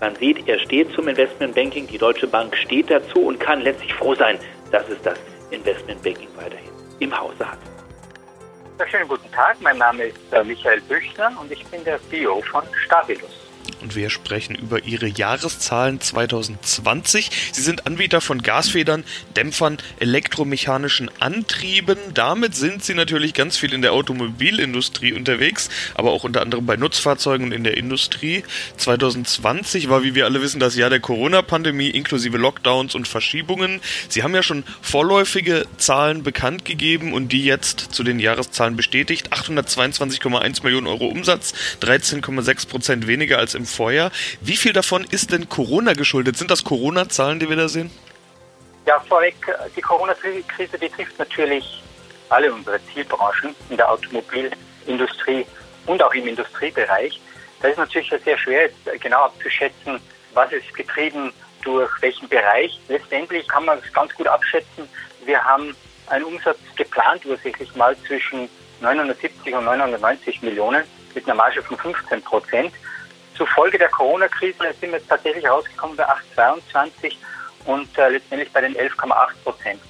man 0.06 0.16
sieht, 0.18 0.48
er 0.48 0.60
steht 0.60 0.92
zum 0.92 1.08
Investmentbanking, 1.08 1.88
die 1.88 1.98
Deutsche 1.98 2.28
Bank 2.28 2.56
steht 2.56 2.92
dazu 2.92 3.22
und 3.26 3.40
kann 3.40 3.62
letztlich 3.62 3.92
froh 3.96 4.14
sein, 4.14 4.38
dass 4.72 4.88
es 4.88 5.02
das 5.02 5.18
Investmentbanking 5.50 6.28
weiterhin 6.36 6.70
im 7.00 7.20
Hause 7.20 7.40
hat. 7.40 7.58
Schönen 8.92 9.08
guten 9.08 9.32
Tag, 9.32 9.58
mein 9.62 9.80
Name 9.80 10.04
ist 10.04 10.20
äh, 10.32 10.44
Michael 10.44 10.82
Büchner 10.82 11.32
und 11.42 11.52
ich 11.52 11.66
bin 11.68 11.84
der 11.84 12.00
CEO 12.10 12.40
von 12.42 12.64
Stabilus 12.86 13.45
und 13.82 13.96
wir 13.96 14.10
sprechen 14.10 14.56
über 14.56 14.84
Ihre 14.84 15.08
Jahreszahlen 15.08 16.00
2020. 16.02 17.30
Sie 17.52 17.62
sind 17.62 17.86
Anbieter 17.86 18.22
von 18.22 18.42
Gasfedern, 18.42 19.04
Dämpfern, 19.36 19.78
elektromechanischen 20.00 21.10
Antrieben. 21.20 21.98
Damit 22.14 22.56
sind 22.56 22.84
Sie 22.84 22.94
natürlich 22.94 23.34
ganz 23.34 23.58
viel 23.58 23.74
in 23.74 23.82
der 23.82 23.94
Automobilindustrie 23.94 25.14
unterwegs, 25.14 25.70
aber 25.94 26.12
auch 26.12 26.24
unter 26.24 26.42
anderem 26.42 26.66
bei 26.66 26.78
Nutzfahrzeugen 26.78 27.48
und 27.48 27.52
in 27.52 27.64
der 27.64 27.78
Industrie. 27.78 28.44
2020 28.78 29.90
war, 29.90 30.04
wie 30.04 30.16
wir 30.16 30.26
alle 30.26 30.42
wissen, 30.42 30.60
das 30.60 30.76
Jahr 30.76 30.90
der 30.90 31.00
Corona-Pandemie 31.00 31.90
inklusive 31.90 32.38
Lockdowns 32.38 32.96
und 32.96 33.08
Verschiebungen. 33.08 33.82
Sie 34.10 34.24
haben 34.24 34.34
ja 34.34 34.44
schon 34.44 34.64
vorläufige 34.82 35.66
Zahlen 35.78 36.24
bekannt 36.24 36.66
gegeben 36.66 37.14
und 37.14 37.32
die 37.32 37.44
jetzt 37.44 37.80
zu 37.80 38.04
den 38.04 38.20
Jahreszahlen 38.20 38.76
bestätigt. 38.76 39.34
822,1 39.34 40.64
Millionen 40.64 40.88
Euro 40.88 41.08
Umsatz, 41.08 41.54
13,6 41.82 42.68
Prozent 42.68 43.08
weniger 43.08 43.38
als 43.38 43.56
im 43.56 43.65
Vorjahr. 43.66 44.12
Wie 44.42 44.56
viel 44.56 44.74
davon 44.74 45.06
ist 45.10 45.32
denn 45.32 45.50
Corona 45.50 45.94
geschuldet? 45.94 46.38
Sind 46.38 46.52
das 46.52 46.64
Corona-Zahlen, 46.64 47.40
die 47.40 47.50
wir 47.50 47.56
da 47.56 47.68
sehen? 47.68 47.92
Ja, 48.86 49.00
vorweg, 49.00 49.36
die 49.76 49.82
Corona-Krise 49.82 50.78
betrifft 50.78 51.18
natürlich 51.18 51.82
alle 52.30 52.54
unsere 52.54 52.80
Zielbranchen 52.94 53.56
in 53.70 53.78
der 53.78 53.90
Automobilindustrie 53.90 55.46
und 55.86 56.04
auch 56.04 56.14
im 56.14 56.28
Industriebereich. 56.28 57.20
Da 57.62 57.70
ist 57.70 57.78
natürlich 57.78 58.12
sehr 58.24 58.38
schwer, 58.38 58.64
jetzt 58.64 59.02
genau 59.02 59.24
abzuschätzen, 59.24 60.00
was 60.34 60.52
ist 60.52 60.74
getrieben 60.74 61.32
durch 61.64 61.90
welchen 62.02 62.28
Bereich. 62.28 62.80
Letztendlich 62.88 63.48
kann 63.48 63.66
man 63.66 63.80
es 63.80 63.92
ganz 63.92 64.14
gut 64.14 64.28
abschätzen. 64.28 64.88
Wir 65.26 65.44
haben 65.44 65.76
einen 66.08 66.26
Umsatz 66.26 66.60
geplant, 66.76 67.26
ursächlich 67.26 67.76
mal 67.76 67.96
zwischen 68.08 68.48
970 68.82 69.56
und 69.56 69.66
990 69.66 70.42
Millionen 70.42 70.84
mit 71.14 71.26
einer 71.26 71.36
Marge 71.36 71.62
von 71.64 71.78
15 71.78 72.22
Prozent. 72.22 72.74
Zufolge 73.36 73.78
der 73.78 73.90
Corona-Krise 73.90 74.74
sind 74.80 74.92
wir 74.92 75.08
tatsächlich 75.08 75.48
rausgekommen 75.48 75.96
bei 75.96 76.06
8,22 76.36 77.16
und 77.66 77.98
äh, 77.98 78.10
letztendlich 78.10 78.52
bei 78.52 78.62
den 78.62 78.76
11,8 78.76 79.14
Prozent. 79.44 79.82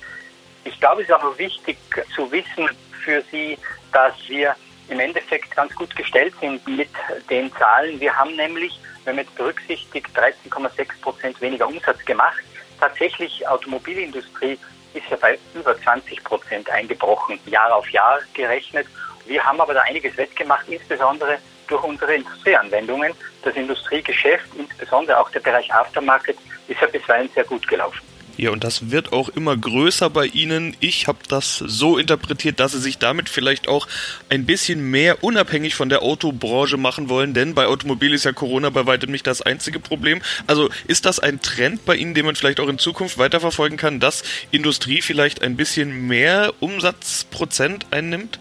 Ich 0.63 0.79
glaube, 0.79 1.01
es 1.01 1.09
ist 1.09 1.13
auch 1.13 1.37
wichtig 1.37 1.77
zu 2.15 2.31
wissen 2.31 2.69
für 3.03 3.21
Sie, 3.31 3.57
dass 3.91 4.13
wir 4.27 4.55
im 4.89 4.99
Endeffekt 4.99 5.55
ganz 5.55 5.73
gut 5.75 5.95
gestellt 5.95 6.33
sind 6.39 6.65
mit 6.67 6.89
den 7.29 7.51
Zahlen. 7.53 7.99
Wir 7.99 8.15
haben 8.15 8.35
nämlich, 8.35 8.79
wenn 9.03 9.15
man 9.15 9.25
jetzt 9.25 9.35
berücksichtigt, 9.35 10.07
13,6 10.15 11.01
Prozent 11.01 11.41
weniger 11.41 11.67
Umsatz 11.67 12.03
gemacht. 12.05 12.43
Tatsächlich 12.79 13.47
Automobilindustrie 13.47 14.57
ist 14.93 15.09
ja 15.09 15.17
bei 15.17 15.37
über 15.53 15.79
20 15.79 16.23
Prozent 16.23 16.69
eingebrochen, 16.69 17.39
Jahr 17.45 17.75
auf 17.75 17.89
Jahr 17.89 18.19
gerechnet. 18.33 18.87
Wir 19.25 19.43
haben 19.43 19.59
aber 19.59 19.73
da 19.73 19.81
einiges 19.81 20.15
wettgemacht, 20.17 20.67
insbesondere 20.67 21.37
durch 21.67 21.83
unsere 21.83 22.15
Industrieanwendungen. 22.15 23.13
Das 23.45 23.55
Industriegeschäft, 23.55 24.47
insbesondere 24.57 25.19
auch 25.19 25.29
der 25.29 25.39
Bereich 25.39 25.71
Aftermarket, 25.71 26.35
ist 26.67 26.81
ja 26.81 26.87
bisweilen 26.87 27.29
sehr 27.35 27.43
gut 27.43 27.67
gelaufen. 27.67 28.01
Ja, 28.37 28.49
und 28.49 28.63
das 28.65 28.91
wird 28.91 29.13
auch 29.13 29.29
immer 29.29 29.55
größer 29.55 30.09
bei 30.09 30.25
Ihnen. 30.25 30.75
Ich 30.81 31.07
habe 31.07 31.19
das 31.29 31.57
so 31.57 31.97
interpretiert, 31.97 32.59
dass 32.59 32.73
Sie 32.73 32.81
sich 32.81 32.97
damit 32.97 33.29
vielleicht 33.29 33.67
auch 33.69 33.87
ein 34.29 34.45
bisschen 34.45 34.89
mehr 34.89 35.23
unabhängig 35.23 35.75
von 35.75 35.87
der 35.87 36.01
Autobranche 36.01 36.75
machen 36.75 37.07
wollen, 37.07 37.33
denn 37.33 37.53
bei 37.53 37.67
Automobil 37.67 38.13
ist 38.13 38.25
ja 38.25 38.33
Corona 38.33 38.71
bei 38.71 38.85
weitem 38.87 39.11
nicht 39.11 39.25
das 39.25 39.41
einzige 39.41 39.79
Problem. 39.79 40.21
Also 40.47 40.69
ist 40.87 41.05
das 41.05 41.19
ein 41.19 41.41
Trend 41.41 41.85
bei 41.85 41.95
Ihnen, 41.95 42.13
den 42.13 42.25
man 42.25 42.35
vielleicht 42.35 42.59
auch 42.59 42.67
in 42.67 42.79
Zukunft 42.79 43.17
weiterverfolgen 43.17 43.77
kann, 43.77 44.01
dass 44.01 44.23
Industrie 44.51 45.01
vielleicht 45.01 45.41
ein 45.41 45.55
bisschen 45.55 46.07
mehr 46.07 46.51
Umsatzprozent 46.59 47.85
einnimmt? 47.91 48.39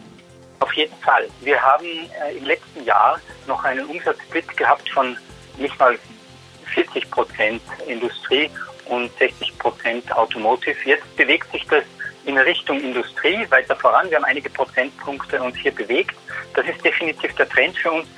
Auf 0.64 0.72
jeden 0.72 0.96
Fall. 1.00 1.28
Wir 1.42 1.60
haben 1.60 1.84
äh, 1.84 2.38
im 2.38 2.46
letzten 2.46 2.86
Jahr 2.86 3.20
noch 3.46 3.62
einen 3.64 3.84
Umsatzsplit 3.84 4.56
gehabt 4.56 4.88
von 4.88 5.14
nicht 5.58 5.78
mal 5.78 5.98
40 6.72 7.10
Prozent 7.10 7.60
Industrie 7.86 8.48
und 8.86 9.10
60 9.18 9.58
Prozent 9.58 10.10
Automotive. 10.16 10.74
Jetzt 10.86 11.16
bewegt 11.16 11.52
sich 11.52 11.66
das 11.66 11.84
in 12.24 12.38
Richtung 12.38 12.80
Industrie 12.80 13.46
weiter 13.50 13.76
voran. 13.76 14.08
Wir 14.08 14.16
haben 14.16 14.24
einige 14.24 14.48
Prozentpunkte 14.48 15.42
uns 15.42 15.54
hier 15.58 15.74
bewegt. 15.74 16.16
Das 16.54 16.66
ist 16.66 16.82
definitiv 16.82 17.34
der 17.34 17.46
Trend 17.46 17.76
für 17.76 17.92
uns. 17.92 18.08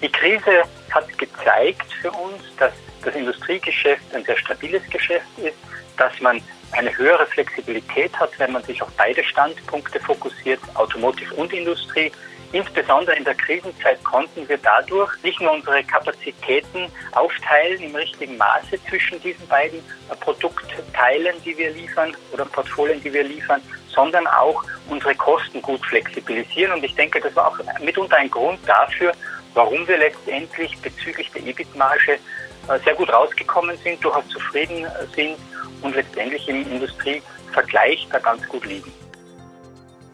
Die 0.00 0.08
Krise 0.08 0.62
hat 0.92 1.18
gezeigt 1.18 1.92
für 2.00 2.12
uns, 2.12 2.44
dass 2.58 2.74
das 3.02 3.12
Industriegeschäft 3.16 4.14
ein 4.14 4.24
sehr 4.24 4.38
stabiles 4.38 4.88
Geschäft 4.88 5.26
ist, 5.38 5.56
dass 5.96 6.12
man 6.20 6.40
eine 6.72 6.96
höhere 6.96 7.26
Flexibilität 7.26 8.14
hat, 8.18 8.30
wenn 8.38 8.52
man 8.52 8.62
sich 8.64 8.82
auf 8.82 8.90
beide 8.96 9.24
Standpunkte 9.24 10.00
fokussiert, 10.00 10.60
Automotive 10.74 11.34
und 11.34 11.52
Industrie. 11.52 12.12
Insbesondere 12.52 13.14
in 13.16 13.24
der 13.24 13.34
Krisenzeit 13.34 14.02
konnten 14.04 14.48
wir 14.48 14.56
dadurch 14.58 15.12
nicht 15.22 15.38
nur 15.40 15.52
unsere 15.52 15.84
Kapazitäten 15.84 16.90
aufteilen 17.12 17.82
im 17.82 17.94
richtigen 17.94 18.38
Maße 18.38 18.82
zwischen 18.88 19.20
diesen 19.20 19.46
beiden 19.48 19.80
Produktteilen, 20.20 21.36
die 21.44 21.56
wir 21.58 21.70
liefern 21.72 22.16
oder 22.32 22.46
Portfolien, 22.46 23.02
die 23.02 23.12
wir 23.12 23.24
liefern, 23.24 23.60
sondern 23.88 24.26
auch 24.28 24.64
unsere 24.88 25.14
Kosten 25.14 25.60
gut 25.60 25.84
flexibilisieren. 25.84 26.72
Und 26.72 26.84
ich 26.84 26.94
denke, 26.94 27.20
das 27.20 27.36
war 27.36 27.48
auch 27.48 27.58
mitunter 27.80 28.16
ein 28.16 28.30
Grund 28.30 28.60
dafür, 28.66 29.12
warum 29.52 29.86
wir 29.86 29.98
letztendlich 29.98 30.78
bezüglich 30.78 31.30
der 31.32 31.44
EBIT-Marge 31.44 32.12
äh, 32.12 32.78
sehr 32.82 32.94
gut 32.94 33.12
rausgekommen 33.12 33.76
sind, 33.84 34.02
durchaus 34.02 34.26
zufrieden 34.28 34.86
sind 35.14 35.36
und 35.82 35.94
letztendlich 35.94 36.48
im 36.48 36.70
Industrievergleich 36.70 38.08
da 38.10 38.18
ganz 38.18 38.46
gut 38.48 38.64
liegen. 38.66 38.92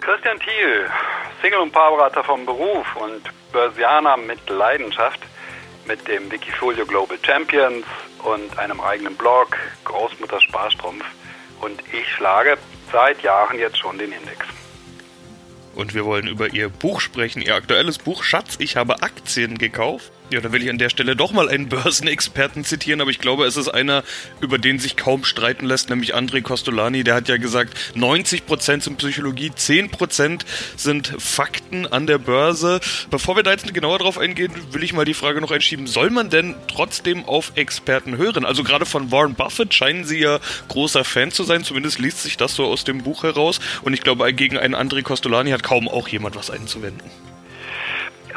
Christian 0.00 0.38
Thiel, 0.38 0.86
Single- 1.40 1.60
und 1.60 1.72
Paarberater 1.72 2.22
vom 2.24 2.44
Beruf 2.44 2.86
und 2.96 3.22
Börsianer 3.52 4.16
mit 4.16 4.48
Leidenschaft 4.50 5.20
mit 5.86 6.06
dem 6.08 6.30
Wikifolio 6.30 6.86
Global 6.86 7.18
Champions 7.22 7.86
und 8.22 8.58
einem 8.58 8.80
eigenen 8.80 9.14
Blog, 9.16 9.56
Großmutter 9.84 10.40
Sparstrumpf. 10.40 11.04
Und 11.60 11.82
ich 11.92 12.08
schlage 12.08 12.56
seit 12.92 13.22
Jahren 13.22 13.58
jetzt 13.58 13.78
schon 13.78 13.98
den 13.98 14.12
Index. 14.12 14.46
Und 15.74 15.94
wir 15.94 16.04
wollen 16.04 16.26
über 16.26 16.52
Ihr 16.52 16.68
Buch 16.68 17.00
sprechen, 17.00 17.42
Ihr 17.42 17.54
aktuelles 17.54 17.98
Buch 17.98 18.22
Schatz, 18.22 18.56
ich 18.58 18.76
habe 18.76 19.02
Aktien 19.02 19.58
gekauft. 19.58 20.12
Ja, 20.30 20.40
da 20.40 20.52
will 20.52 20.62
ich 20.62 20.70
an 20.70 20.78
der 20.78 20.88
Stelle 20.88 21.16
doch 21.16 21.32
mal 21.32 21.50
einen 21.50 21.68
Börsenexperten 21.68 22.64
zitieren, 22.64 23.02
aber 23.02 23.10
ich 23.10 23.18
glaube, 23.18 23.44
es 23.44 23.58
ist 23.58 23.68
einer, 23.68 24.02
über 24.40 24.56
den 24.56 24.78
sich 24.78 24.96
kaum 24.96 25.22
streiten 25.22 25.66
lässt, 25.66 25.90
nämlich 25.90 26.14
André 26.14 26.40
Costolani. 26.40 27.04
Der 27.04 27.14
hat 27.14 27.28
ja 27.28 27.36
gesagt, 27.36 27.76
90% 27.94 28.82
sind 28.82 28.96
Psychologie, 28.96 29.50
10% 29.50 30.40
sind 30.76 31.14
Fakten 31.18 31.86
an 31.86 32.06
der 32.06 32.16
Börse. 32.16 32.80
Bevor 33.10 33.36
wir 33.36 33.42
da 33.42 33.50
jetzt 33.50 33.72
genauer 33.74 33.98
drauf 33.98 34.16
eingehen, 34.16 34.52
will 34.72 34.82
ich 34.82 34.94
mal 34.94 35.04
die 35.04 35.12
Frage 35.12 35.42
noch 35.42 35.50
einschieben, 35.50 35.86
soll 35.86 36.08
man 36.08 36.30
denn 36.30 36.54
trotzdem 36.68 37.26
auf 37.26 37.52
Experten 37.56 38.16
hören? 38.16 38.46
Also 38.46 38.64
gerade 38.64 38.86
von 38.86 39.12
Warren 39.12 39.34
Buffett 39.34 39.74
scheinen 39.74 40.06
Sie 40.06 40.20
ja 40.20 40.40
großer 40.68 41.04
Fan 41.04 41.32
zu 41.32 41.44
sein, 41.44 41.64
zumindest 41.64 41.98
liest 41.98 42.22
sich 42.22 42.38
das 42.38 42.54
so 42.54 42.64
aus 42.64 42.84
dem 42.84 43.02
Buch 43.02 43.24
heraus. 43.24 43.60
Und 43.82 43.92
ich 43.92 44.00
glaube, 44.00 44.32
gegen 44.32 44.56
einen 44.56 44.74
André 44.74 45.02
Costolani 45.02 45.50
hat 45.50 45.62
kaum 45.62 45.86
auch 45.86 46.08
jemand 46.08 46.34
was 46.34 46.50
einzuwenden. 46.50 47.10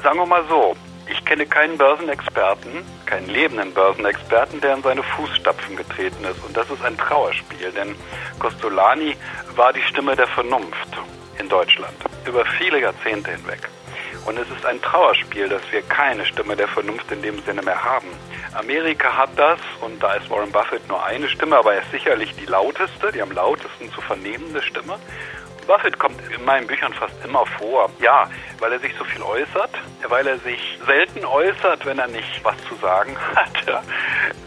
Sagen 0.04 0.20
wir 0.20 0.26
mal 0.26 0.44
so, 0.50 0.76
ich 1.10 1.24
kenne 1.26 1.46
keinen 1.46 1.78
Börsenexperten, 1.78 2.72
keinen 3.06 3.28
lebenden 3.30 3.74
Börsenexperten, 3.74 4.62
der 4.62 4.76
in 4.76 4.84
seine 4.84 5.04
Fußstapfen 5.04 5.76
getreten 5.76 6.24
ist. 6.26 6.44
Und 6.46 6.56
das 6.56 6.70
ist 6.70 6.84
ein 6.84 6.98
Trauerspiel, 6.98 7.72
denn 7.72 7.96
Costolani 8.40 9.16
war 9.56 9.74
die 9.74 9.82
Stimme 9.84 10.16
der 10.16 10.28
Vernunft 10.28 10.98
in 11.40 11.50
Deutschland 11.50 11.96
über 12.26 12.46
viele 12.46 12.82
Jahrzehnte 12.82 13.32
hinweg. 13.32 13.70
Und 14.26 14.38
es 14.38 14.50
ist 14.50 14.66
ein 14.66 14.82
Trauerspiel, 14.82 15.48
dass 15.48 15.62
wir 15.72 15.82
keine 15.84 16.26
Stimme 16.26 16.56
der 16.56 16.68
Vernunft 16.68 17.10
in 17.12 17.22
dem 17.22 17.42
Sinne 17.44 17.62
mehr 17.62 17.82
haben. 17.82 18.08
Amerika 18.54 19.16
hat 19.16 19.30
das 19.38 19.60
und 19.82 20.02
da 20.04 20.16
ist 20.16 20.30
Warren 20.30 20.52
Buffett 20.52 20.86
nur 20.90 21.04
eine 21.06 21.30
Stimme, 21.30 21.58
aber 21.58 21.76
er 21.76 21.82
ist 21.82 21.92
sicherlich 21.92 22.36
die 22.36 22.46
lauteste, 22.46 23.12
die 23.14 23.22
am 23.22 23.32
lautesten 23.32 23.92
zu 23.94 24.02
vernehmende 24.02 24.62
Stimme. 24.62 25.00
Buffett 25.68 26.00
kommt 26.00 26.16
in 26.32 26.44
meinen 26.46 26.66
Büchern 26.66 26.94
fast 26.94 27.14
immer 27.24 27.46
vor. 27.46 27.90
Ja, 28.00 28.30
weil 28.60 28.72
er 28.72 28.80
sich 28.80 28.94
so 28.98 29.04
viel 29.04 29.22
äußert, 29.22 29.70
weil 30.08 30.26
er 30.26 30.40
sich 30.40 30.80
selten 30.86 31.26
äußert, 31.26 31.86
wenn 31.86 32.00
er 32.00 32.08
nicht 32.08 32.44
was 32.44 32.56
zu 32.68 32.76
sagen 32.76 33.16
hat. 33.36 33.84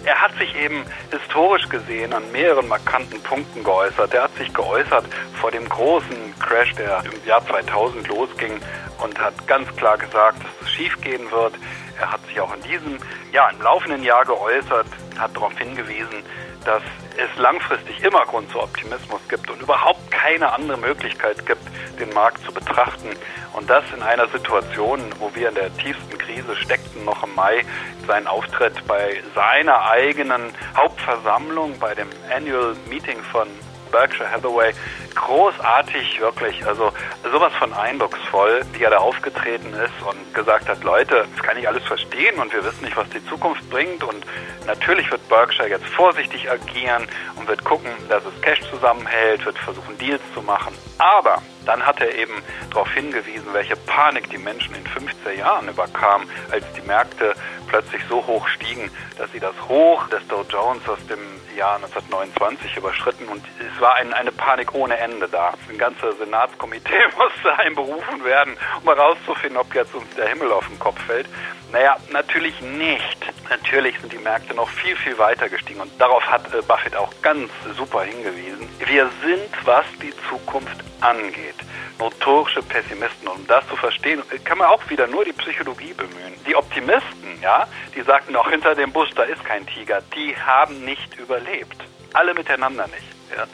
Er 0.05 0.21
hat 0.21 0.33
sich 0.39 0.55
eben 0.57 0.85
historisch 1.11 1.69
gesehen 1.69 2.12
an 2.15 2.23
mehreren 2.33 2.67
markanten 2.69 3.23
Punkten 3.23 3.62
geäußert. 3.62 4.15
Er 4.15 4.25
hat 4.25 4.35
sich 4.37 4.53
geäußert 4.53 5.05
vor 5.41 5.50
dem 5.50 5.69
großen 5.69 6.35
Crash, 6.41 6.75
der 6.75 7.03
im 7.05 7.29
Jahr 7.29 7.47
2000 7.47 8.09
losging 8.09 8.61
und 9.03 9.19
hat 9.19 9.47
ganz 9.47 9.75
klar 9.77 9.99
gesagt, 9.99 10.39
dass 10.43 10.69
es 10.69 10.71
schiefgehen 10.73 11.31
wird. 11.31 11.55
Er 12.00 12.11
hat 12.11 12.26
sich 12.26 12.40
auch 12.40 12.54
in 12.54 12.62
diesem, 12.62 12.99
ja, 13.33 13.50
im 13.50 13.61
laufenden 13.61 14.02
Jahr 14.02 14.25
geäußert, 14.25 14.87
hat 15.19 15.37
darauf 15.37 15.57
hingewiesen, 15.59 16.25
dass 16.64 16.83
es 17.16 17.38
langfristig 17.38 18.02
immer 18.02 18.25
Grund 18.25 18.50
zu 18.50 18.61
Optimismus 18.61 19.21
gibt 19.28 19.50
und 19.50 19.61
überhaupt 19.61 20.11
keine 20.11 20.52
andere 20.52 20.78
Möglichkeit 20.78 21.45
gibt, 21.47 21.62
den 21.99 22.11
Markt 22.14 22.42
zu 22.45 22.52
betrachten. 22.52 23.11
Und 23.52 23.69
das 23.69 23.85
in 23.95 24.02
einer 24.02 24.28
Situation, 24.28 25.00
wo 25.19 25.30
wir 25.35 25.49
in 25.50 25.54
der 25.54 25.75
tiefsten 25.76 26.16
Krise 26.16 26.57
steckten, 26.57 27.04
noch 27.04 27.23
im 27.23 27.35
Mai, 27.35 27.64
seinen 28.07 28.26
Auftritt 28.26 28.87
bei 28.87 29.23
seiner 29.35 29.90
eigenen 29.90 30.52
Hauptversammlung, 30.76 31.78
bei 31.78 31.95
dem 31.95 32.09
Annual 32.35 32.76
Meeting 32.88 33.23
von 33.30 33.49
Berkshire 33.90 34.30
Hathaway. 34.30 34.73
Großartig, 35.14 36.21
wirklich. 36.21 36.67
Also 36.67 36.93
sowas 37.31 37.52
von 37.59 37.73
eindrucksvoll, 37.73 38.62
wie 38.73 38.85
er 38.85 38.90
da 38.90 38.99
aufgetreten 38.99 39.73
ist 39.75 40.07
und 40.07 40.35
gesagt 40.35 40.69
hat, 40.69 40.83
Leute, 40.85 41.26
das 41.35 41.43
kann 41.45 41.59
ich 41.59 41.67
alles 41.67 41.85
verstehen 41.85 42.38
und 42.38 42.52
wir 42.52 42.64
wissen 42.64 42.85
nicht, 42.85 42.97
was 42.97 43.09
die 43.11 43.25
Zukunft 43.26 43.69
bringt. 43.71 44.05
Und 44.05 44.25
natürlich 44.67 45.11
wird 45.11 45.29
Berkshire 45.29 45.69
jetzt 45.69 45.87
vorsichtig 45.87 46.50
agieren 46.50 47.09
und 47.37 47.49
wird 47.49 47.64
gucken, 47.64 47.90
dass 48.09 48.25
es 48.25 48.40
Cash 48.43 48.61
zusammenhält, 48.71 49.45
wird 49.45 49.59
versuchen, 49.59 49.99
Deals 49.99 50.23
zu 50.35 50.43
machen. 50.43 50.75
Aber 50.99 51.43
dann 51.67 51.85
hat 51.85 52.00
er 52.00 52.14
eben 52.14 52.43
darauf 52.71 52.90
hingewiesen, 52.93 53.52
welche 53.52 53.76
Panik 53.76 54.31
die 54.31 54.38
Menschen 54.38 54.75
in 54.75 54.87
15 54.87 55.38
Jahren 55.38 55.69
überkamen, 55.69 56.29
als 56.50 56.64
die 56.73 56.83
Märkte 56.83 57.35
plötzlich 57.69 58.02
so 58.09 58.26
hoch 58.26 58.47
stiegen, 58.49 58.90
dass 59.19 59.31
sie 59.33 59.40
das 59.40 59.55
Hoch 59.69 60.07
des 60.09 60.26
Dow 60.29 60.45
Jones 60.49 60.88
aus 60.88 60.99
dem 61.07 61.19
Jahr 61.57 61.76
1929 61.76 62.76
überschritten 62.76 63.28
und 63.28 63.45
es 63.59 63.80
war 63.80 63.97
ein, 63.97 64.12
eine 64.12 64.33
Panik 64.33 64.75
ohne 64.75 64.97
Ende 64.99 65.28
da. 65.28 65.54
Ein 65.69 65.78
ganzes 65.78 66.19
Senatskomitee 66.19 67.07
musste 67.16 67.59
einberufen 67.59 68.25
werden, 68.25 68.57
um 68.83 68.88
herauszufinden, 68.88 69.59
ob 69.59 69.75
jetzt 69.75 69.95
uns 69.95 70.09
der 70.16 70.28
Himmel 70.28 70.52
auf 70.52 70.66
den 70.69 70.78
Kopf 70.78 71.00
fällt. 71.02 71.26
Naja, 71.73 71.97
natürlich 72.11 72.61
nicht. 72.61 73.33
Natürlich 73.49 73.99
sind 74.00 74.12
die 74.12 74.19
Märkte 74.19 74.54
noch 74.54 74.69
viel, 74.69 74.97
viel 74.97 75.16
weiter 75.19 75.49
gestiegen 75.49 75.80
und 75.80 76.00
darauf 76.00 76.25
hat 76.25 76.52
äh, 76.52 76.62
Buffett 76.62 76.97
auch 76.97 77.12
ganz 77.23 77.50
super 77.76 78.02
hingewiesen. 78.02 78.69
Wir 78.85 79.09
sind, 79.25 79.66
was 79.66 79.85
die 80.02 80.12
Zukunft 80.28 80.76
angeht, 81.00 81.54
notorische 81.99 82.62
Pessimisten. 82.62 83.28
Und 83.28 83.40
um 83.40 83.47
das 83.47 83.66
zu 83.69 83.76
verstehen, 83.76 84.23
kann 84.45 84.59
man 84.59 84.69
auch 84.69 84.88
wieder 84.90 85.07
nur 85.07 85.25
die 85.25 85.33
Psychologie 85.33 85.92
bemühen. 85.92 86.35
Die 86.47 86.57
Optimisten, 86.57 87.40
ja, 87.40 87.66
die 87.95 88.02
sagten 88.02 88.35
auch 88.37 88.50
hinter 88.50 88.75
dem 88.75 88.92
Busch, 88.92 89.11
da 89.14 89.23
ist 89.23 89.45
kein 89.45 89.66
Tiger, 89.66 90.02
die 90.14 90.37
haben 90.37 90.85
nicht 90.85 91.16
überlebt. 91.40 91.76
Alle 92.12 92.35
miteinander 92.35 92.87
nicht. 92.88 93.06
Ja. 93.37 93.44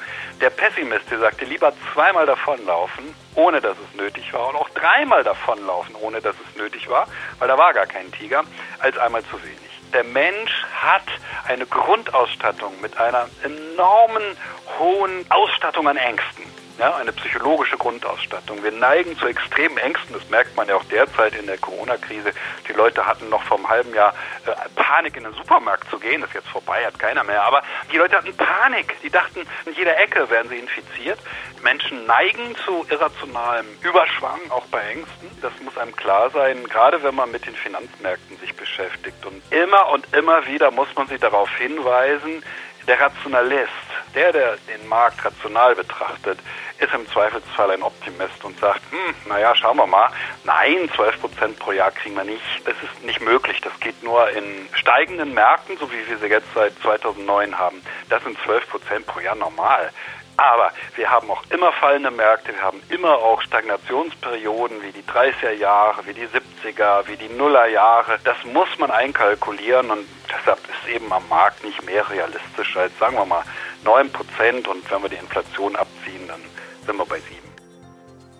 Der 0.40 0.50
Pessimist, 0.50 1.10
der 1.10 1.18
sagte, 1.18 1.44
lieber 1.44 1.72
zweimal 1.92 2.26
davonlaufen, 2.26 3.14
ohne 3.34 3.60
dass 3.60 3.76
es 3.78 3.96
nötig 3.96 4.32
war, 4.32 4.48
und 4.48 4.56
auch 4.56 4.70
dreimal 4.70 5.22
davonlaufen, 5.22 5.94
ohne 5.96 6.20
dass 6.20 6.34
es 6.34 6.56
nötig 6.56 6.88
war, 6.88 7.06
weil 7.38 7.48
da 7.48 7.58
war 7.58 7.74
gar 7.74 7.86
kein 7.86 8.10
Tiger, 8.12 8.44
als 8.78 8.96
einmal 8.96 9.22
zu 9.24 9.42
wenig. 9.42 9.58
Der 9.92 10.04
Mensch 10.04 10.64
hat 10.74 11.04
eine 11.46 11.66
Grundausstattung 11.66 12.80
mit 12.80 12.96
einer 12.96 13.28
enormen 13.42 14.36
hohen 14.78 15.24
Ausstattung 15.30 15.86
an 15.88 15.96
Ängsten 15.96 16.55
ja, 16.78 16.94
eine 16.96 17.12
psychologische 17.12 17.76
Grundausstattung. 17.76 18.62
Wir 18.62 18.72
neigen 18.72 19.16
zu 19.18 19.26
extremen 19.26 19.78
Ängsten, 19.78 20.14
das 20.14 20.28
merkt 20.28 20.56
man 20.56 20.68
ja 20.68 20.76
auch 20.76 20.84
derzeit 20.84 21.34
in 21.34 21.46
der 21.46 21.58
Corona-Krise. 21.58 22.32
Die 22.68 22.72
Leute 22.72 23.06
hatten 23.06 23.28
noch 23.28 23.42
vor 23.44 23.56
einem 23.56 23.68
halben 23.68 23.94
Jahr 23.94 24.14
äh, 24.46 24.52
Panik, 24.74 25.16
in 25.16 25.24
den 25.24 25.32
Supermarkt 25.34 25.88
zu 25.90 25.98
gehen, 25.98 26.20
das 26.20 26.30
ist 26.30 26.34
jetzt 26.34 26.48
vorbei, 26.48 26.84
hat 26.84 26.98
keiner 26.98 27.24
mehr. 27.24 27.42
Aber 27.44 27.62
die 27.92 27.96
Leute 27.96 28.16
hatten 28.16 28.36
Panik, 28.36 28.94
die 29.02 29.10
dachten, 29.10 29.40
in 29.64 29.72
jeder 29.74 29.96
Ecke 29.98 30.28
werden 30.28 30.48
sie 30.48 30.58
infiziert. 30.58 31.18
Menschen 31.62 32.06
neigen 32.06 32.54
zu 32.64 32.86
irrationalem 32.90 33.66
Überschwang, 33.82 34.40
auch 34.50 34.66
bei 34.66 34.80
Ängsten. 34.80 35.30
Das 35.40 35.52
muss 35.64 35.76
einem 35.78 35.96
klar 35.96 36.30
sein, 36.30 36.64
gerade 36.64 37.02
wenn 37.02 37.14
man 37.14 37.30
mit 37.30 37.46
den 37.46 37.54
Finanzmärkten 37.54 38.38
sich 38.38 38.54
beschäftigt. 38.54 39.24
Und 39.24 39.42
immer 39.50 39.88
und 39.90 40.06
immer 40.14 40.46
wieder 40.46 40.70
muss 40.70 40.88
man 40.94 41.06
sie 41.08 41.18
darauf 41.18 41.50
hinweisen, 41.56 42.42
der 42.86 43.00
Rationalist, 43.00 43.70
der, 44.14 44.32
der 44.32 44.56
den 44.68 44.88
Markt 44.88 45.24
rational 45.24 45.74
betrachtet, 45.74 46.38
ist 46.78 46.92
im 46.94 47.06
Zweifelsfall 47.08 47.70
ein 47.70 47.82
Optimist 47.82 48.44
und 48.44 48.58
sagt, 48.58 48.80
hm, 48.90 49.28
naja, 49.28 49.54
schauen 49.54 49.76
wir 49.76 49.86
mal, 49.86 50.10
nein, 50.44 50.90
12 50.94 51.20
Prozent 51.20 51.58
pro 51.58 51.72
Jahr 51.72 51.90
kriegen 51.90 52.16
wir 52.16 52.24
nicht. 52.24 52.42
Das 52.64 52.74
ist 52.82 53.04
nicht 53.04 53.20
möglich. 53.20 53.60
Das 53.60 53.78
geht 53.80 54.02
nur 54.02 54.28
in 54.30 54.68
steigenden 54.72 55.34
Märkten, 55.34 55.76
so 55.78 55.90
wie 55.90 56.08
wir 56.08 56.18
sie 56.18 56.26
jetzt 56.26 56.52
seit 56.54 56.78
2009 56.80 57.58
haben. 57.58 57.82
Das 58.08 58.22
sind 58.24 58.38
12 58.44 58.68
Prozent 58.68 59.06
pro 59.06 59.20
Jahr 59.20 59.36
normal. 59.36 59.90
Aber 60.36 60.70
wir 60.96 61.10
haben 61.10 61.30
auch 61.30 61.42
immer 61.48 61.72
fallende 61.72 62.10
Märkte, 62.10 62.52
wir 62.52 62.60
haben 62.60 62.82
immer 62.90 63.16
auch 63.16 63.40
Stagnationsperioden 63.40 64.82
wie 64.82 64.92
die 64.92 65.02
30er 65.02 65.52
Jahre, 65.52 66.04
wie 66.06 66.12
die 66.12 66.26
70er, 66.26 67.06
wie 67.06 67.16
die 67.16 67.30
Nullerjahre. 67.30 68.18
Das 68.22 68.36
muss 68.44 68.68
man 68.78 68.90
einkalkulieren 68.90 69.90
und 69.90 70.06
deshalb 70.46 70.60
ist 70.68 70.94
eben 70.94 71.12
am 71.12 71.26
Markt 71.28 71.64
nicht 71.64 71.82
mehr 71.84 72.08
realistisch 72.08 72.76
als, 72.76 72.96
sagen 72.98 73.16
wir 73.16 73.24
mal, 73.24 73.42
9 73.84 74.10
Prozent 74.10 74.68
und 74.68 74.88
wenn 74.90 75.02
wir 75.02 75.08
die 75.08 75.16
Inflation 75.16 75.74
abziehen, 75.76 76.28
dann 76.28 76.40
sind 76.86 76.96
wir 76.96 77.06
bei 77.06 77.18
7. 77.18 77.36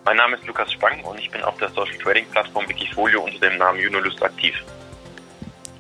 Mein 0.04 0.16
Name 0.16 0.37
ist 0.37 0.46
Lukas 0.46 0.72
Spang 0.72 1.02
und 1.02 1.18
ich 1.18 1.31
bin 1.31 1.42
auf 1.42 1.57
der 1.59 1.68
Social 1.70 1.98
Trading 1.98 2.26
Plattform 2.31 2.68
Wikifolio 2.68 3.22
unter 3.22 3.40
dem 3.40 3.59
Namen 3.59 3.81
Junolust 3.81 4.22
aktiv. 4.22 4.54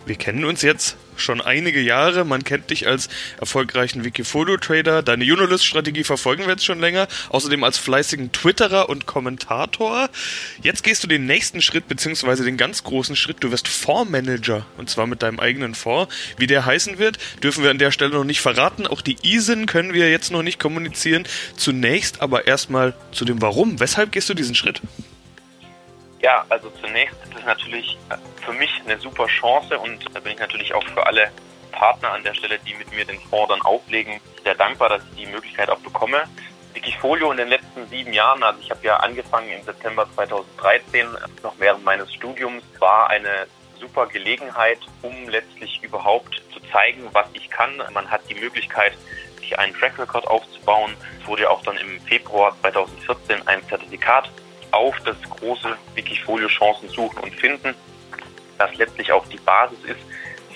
Wir 0.06 0.14
kennen 0.14 0.44
uns 0.44 0.62
jetzt 0.62 0.96
schon 1.16 1.40
einige 1.40 1.80
Jahre. 1.80 2.24
Man 2.24 2.44
kennt 2.44 2.70
dich 2.70 2.86
als 2.86 3.08
erfolgreichen 3.40 4.04
Wikifolio-Trader. 4.04 5.02
Deine 5.02 5.24
Unilist-Strategie 5.24 6.04
verfolgen 6.04 6.44
wir 6.44 6.50
jetzt 6.50 6.64
schon 6.64 6.78
länger. 6.78 7.08
Außerdem 7.30 7.64
als 7.64 7.76
fleißigen 7.78 8.30
Twitterer 8.30 8.88
und 8.88 9.06
Kommentator. 9.06 10.08
Jetzt 10.62 10.84
gehst 10.84 11.02
du 11.02 11.08
den 11.08 11.26
nächsten 11.26 11.60
Schritt, 11.60 11.88
beziehungsweise 11.88 12.44
den 12.44 12.56
ganz 12.56 12.84
großen 12.84 13.16
Schritt. 13.16 13.38
Du 13.40 13.50
wirst 13.50 13.66
Fondsmanager. 13.66 14.64
Und 14.76 14.88
zwar 14.88 15.08
mit 15.08 15.22
deinem 15.22 15.40
eigenen 15.40 15.74
Fonds. 15.74 16.14
Wie 16.38 16.46
der 16.46 16.64
heißen 16.64 17.00
wird, 17.00 17.18
dürfen 17.42 17.64
wir 17.64 17.72
an 17.72 17.78
der 17.78 17.90
Stelle 17.90 18.12
noch 18.12 18.24
nicht 18.24 18.40
verraten. 18.40 18.86
Auch 18.86 19.00
die 19.00 19.16
ISIN 19.24 19.66
können 19.66 19.92
wir 19.92 20.08
jetzt 20.08 20.30
noch 20.30 20.44
nicht 20.44 20.60
kommunizieren. 20.60 21.24
Zunächst 21.56 22.22
aber 22.22 22.46
erstmal 22.46 22.94
zu 23.10 23.24
dem 23.24 23.42
Warum. 23.42 23.80
Weshalb 23.80 24.12
gehst 24.12 24.28
du 24.28 24.34
diesen 24.34 24.54
Schritt? 24.54 24.80
Ja, 26.20 26.44
also 26.48 26.70
zunächst 26.80 27.16
ist 27.24 27.38
es 27.38 27.44
natürlich 27.44 27.98
für 28.44 28.52
mich 28.52 28.70
eine 28.84 28.98
super 28.98 29.26
Chance 29.26 29.78
und 29.78 30.04
da 30.14 30.20
bin 30.20 30.32
ich 30.32 30.38
natürlich 30.38 30.74
auch 30.74 30.84
für 30.84 31.06
alle 31.06 31.30
Partner 31.72 32.12
an 32.12 32.24
der 32.24 32.34
Stelle, 32.34 32.58
die 32.66 32.74
mit 32.74 32.90
mir 32.92 33.04
den 33.04 33.20
Fonds 33.20 33.48
dann 33.50 33.60
auflegen, 33.62 34.20
sehr 34.42 34.54
dankbar, 34.54 34.88
dass 34.88 35.02
ich 35.10 35.24
die 35.24 35.30
Möglichkeit 35.30 35.68
auch 35.68 35.78
bekomme. 35.78 36.24
Wikifolio 36.72 37.30
in 37.30 37.38
den 37.38 37.48
letzten 37.48 37.86
sieben 37.88 38.12
Jahren, 38.12 38.42
also 38.42 38.60
ich 38.60 38.70
habe 38.70 38.80
ja 38.84 38.96
angefangen 38.98 39.50
im 39.50 39.62
September 39.62 40.06
2013, 40.14 41.06
noch 41.42 41.54
während 41.58 41.84
meines 41.84 42.12
Studiums, 42.12 42.62
war 42.78 43.10
eine 43.10 43.46
super 43.78 44.06
Gelegenheit, 44.06 44.78
um 45.02 45.28
letztlich 45.28 45.82
überhaupt 45.82 46.42
zu 46.52 46.60
zeigen, 46.72 47.08
was 47.12 47.26
ich 47.34 47.50
kann. 47.50 47.82
Man 47.92 48.10
hat 48.10 48.22
die 48.28 48.34
Möglichkeit, 48.34 48.92
sich 49.38 49.58
einen 49.58 49.74
Track 49.74 49.98
Record 49.98 50.26
aufzubauen. 50.26 50.96
Es 51.20 51.26
wurde 51.26 51.50
auch 51.50 51.62
dann 51.62 51.76
im 51.76 52.00
Februar 52.02 52.56
2014 52.60 53.46
ein 53.46 53.62
Zertifikat 53.68 54.30
auf 54.76 54.96
das 55.04 55.16
große 55.22 55.76
Wikifolio 55.94 56.48
Chancen 56.48 56.88
suchen 56.88 57.18
und 57.20 57.34
finden, 57.34 57.74
das 58.58 58.74
letztlich 58.76 59.10
auch 59.10 59.26
die 59.28 59.38
Basis 59.38 59.78
ist 59.84 60.00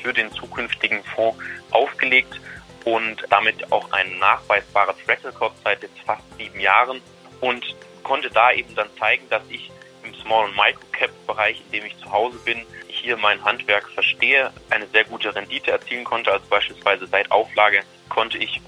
für 0.02 0.12
den 0.12 0.30
zukünftigen 0.32 1.02
Fonds 1.04 1.38
aufgelegt 1.70 2.40
und 2.84 3.24
damit 3.30 3.72
auch 3.72 3.90
ein 3.92 4.18
nachweisbarer 4.18 4.94
Track 5.04 5.24
Record 5.24 5.52
seit 5.64 5.82
jetzt 5.82 6.00
fast 6.04 6.22
sieben 6.38 6.60
Jahren 6.60 7.00
und 7.40 7.64
konnte 8.02 8.30
da 8.30 8.52
eben 8.52 8.74
dann 8.74 8.88
zeigen, 8.98 9.28
dass 9.28 9.42
ich 9.48 9.70
im 10.04 10.14
Small- 10.14 10.46
und 10.46 10.56
Micro-Cap-Bereich, 10.56 11.62
in 11.66 11.72
dem 11.72 11.86
ich 11.86 11.98
zu 11.98 12.10
Hause 12.10 12.38
bin, 12.44 12.64
hier 12.88 13.16
mein 13.16 13.44
Handwerk 13.44 13.88
verstehe, 13.90 14.52
eine 14.70 14.86
sehr 14.88 15.04
gute 15.04 15.34
Rendite 15.34 15.70
erzielen 15.70 16.04
konnte. 16.04 16.32
Also 16.32 16.46
beispielsweise 16.48 17.06
seit 17.06 17.30
Auflage 17.30 17.82
konnte 18.08 18.38
ich 18.38 18.60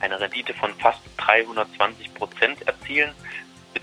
eine 0.00 0.18
Rendite 0.18 0.54
von 0.54 0.74
fast 0.74 1.00
320 1.18 2.14
Prozent 2.14 2.66
erzielen 2.66 3.12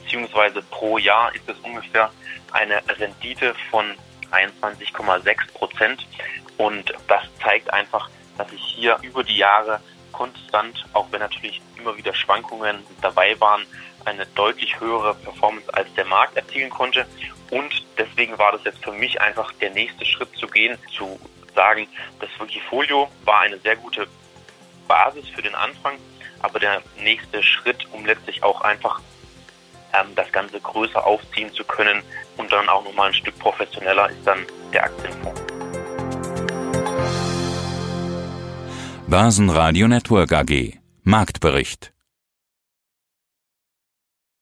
beziehungsweise 0.08 0.62
pro 0.62 0.98
Jahr 0.98 1.36
ist 1.36 1.48
es 1.50 1.60
ungefähr 1.60 2.10
eine 2.54 2.82
Rendite 2.88 3.54
von 3.70 3.94
23,6 4.32 5.54
Prozent. 5.54 6.08
Und 6.58 6.94
das 7.08 7.24
zeigt 7.44 7.72
einfach, 7.74 8.10
dass 8.38 8.52
ich 8.54 8.62
hier 8.62 8.98
über 9.02 9.24
die 9.24 9.38
Jahre 9.38 9.82
konstant, 10.14 10.86
auch 10.94 11.08
wenn 11.12 11.20
natürlich 11.20 11.62
immer 11.78 11.96
wieder 11.98 12.14
Schwankungen 12.14 12.84
dabei 13.02 13.40
waren, 13.40 13.66
eine 14.06 14.26
deutlich 14.28 14.80
höhere 14.80 15.14
Performance 15.16 15.72
als 15.74 15.94
der 15.96 16.06
Markt 16.06 16.38
erzielen 16.38 16.70
konnte. 16.70 17.06
Und 17.52 17.86
deswegen 17.98 18.38
war 18.38 18.54
das 18.54 18.64
jetzt 18.64 18.84
für 18.84 18.94
mich 18.94 19.20
einfach 19.20 19.52
der 19.54 19.72
nächste 19.72 20.06
Schritt 20.06 20.36
zu 20.38 20.48
gehen, 20.48 20.78
zu 20.96 21.20
sagen, 21.54 21.88
das 22.20 22.30
Wikifolio 22.40 23.10
war 23.26 23.42
eine 23.42 23.58
sehr 23.60 23.76
gute 23.76 24.08
Basis 24.88 25.28
für 25.30 25.42
den 25.42 25.56
Anfang, 25.56 25.98
aber 26.40 26.60
der 26.60 26.82
nächste 26.98 27.44
Schritt, 27.44 27.86
um 27.92 28.06
letztlich 28.06 28.44
auch 28.44 28.62
einfach 28.62 29.02
ähm, 30.00 30.14
das 30.16 30.32
Ganze 30.32 30.60
größer 30.60 31.06
aufziehen 31.06 31.52
zu 31.54 31.64
können 31.64 32.02
und 32.38 32.52
dann 32.52 32.68
auch 32.70 32.84
nochmal 32.84 33.08
ein 33.08 33.14
Stück 33.14 33.38
professioneller 33.40 34.10
ist 34.10 34.26
dann 34.26 34.40
der 34.74 34.86
Aktienfonds. 34.86 35.42
Börsenradio 39.08 39.88
Network 39.88 40.34
AG 40.34 40.80
Marktbericht 41.04 41.94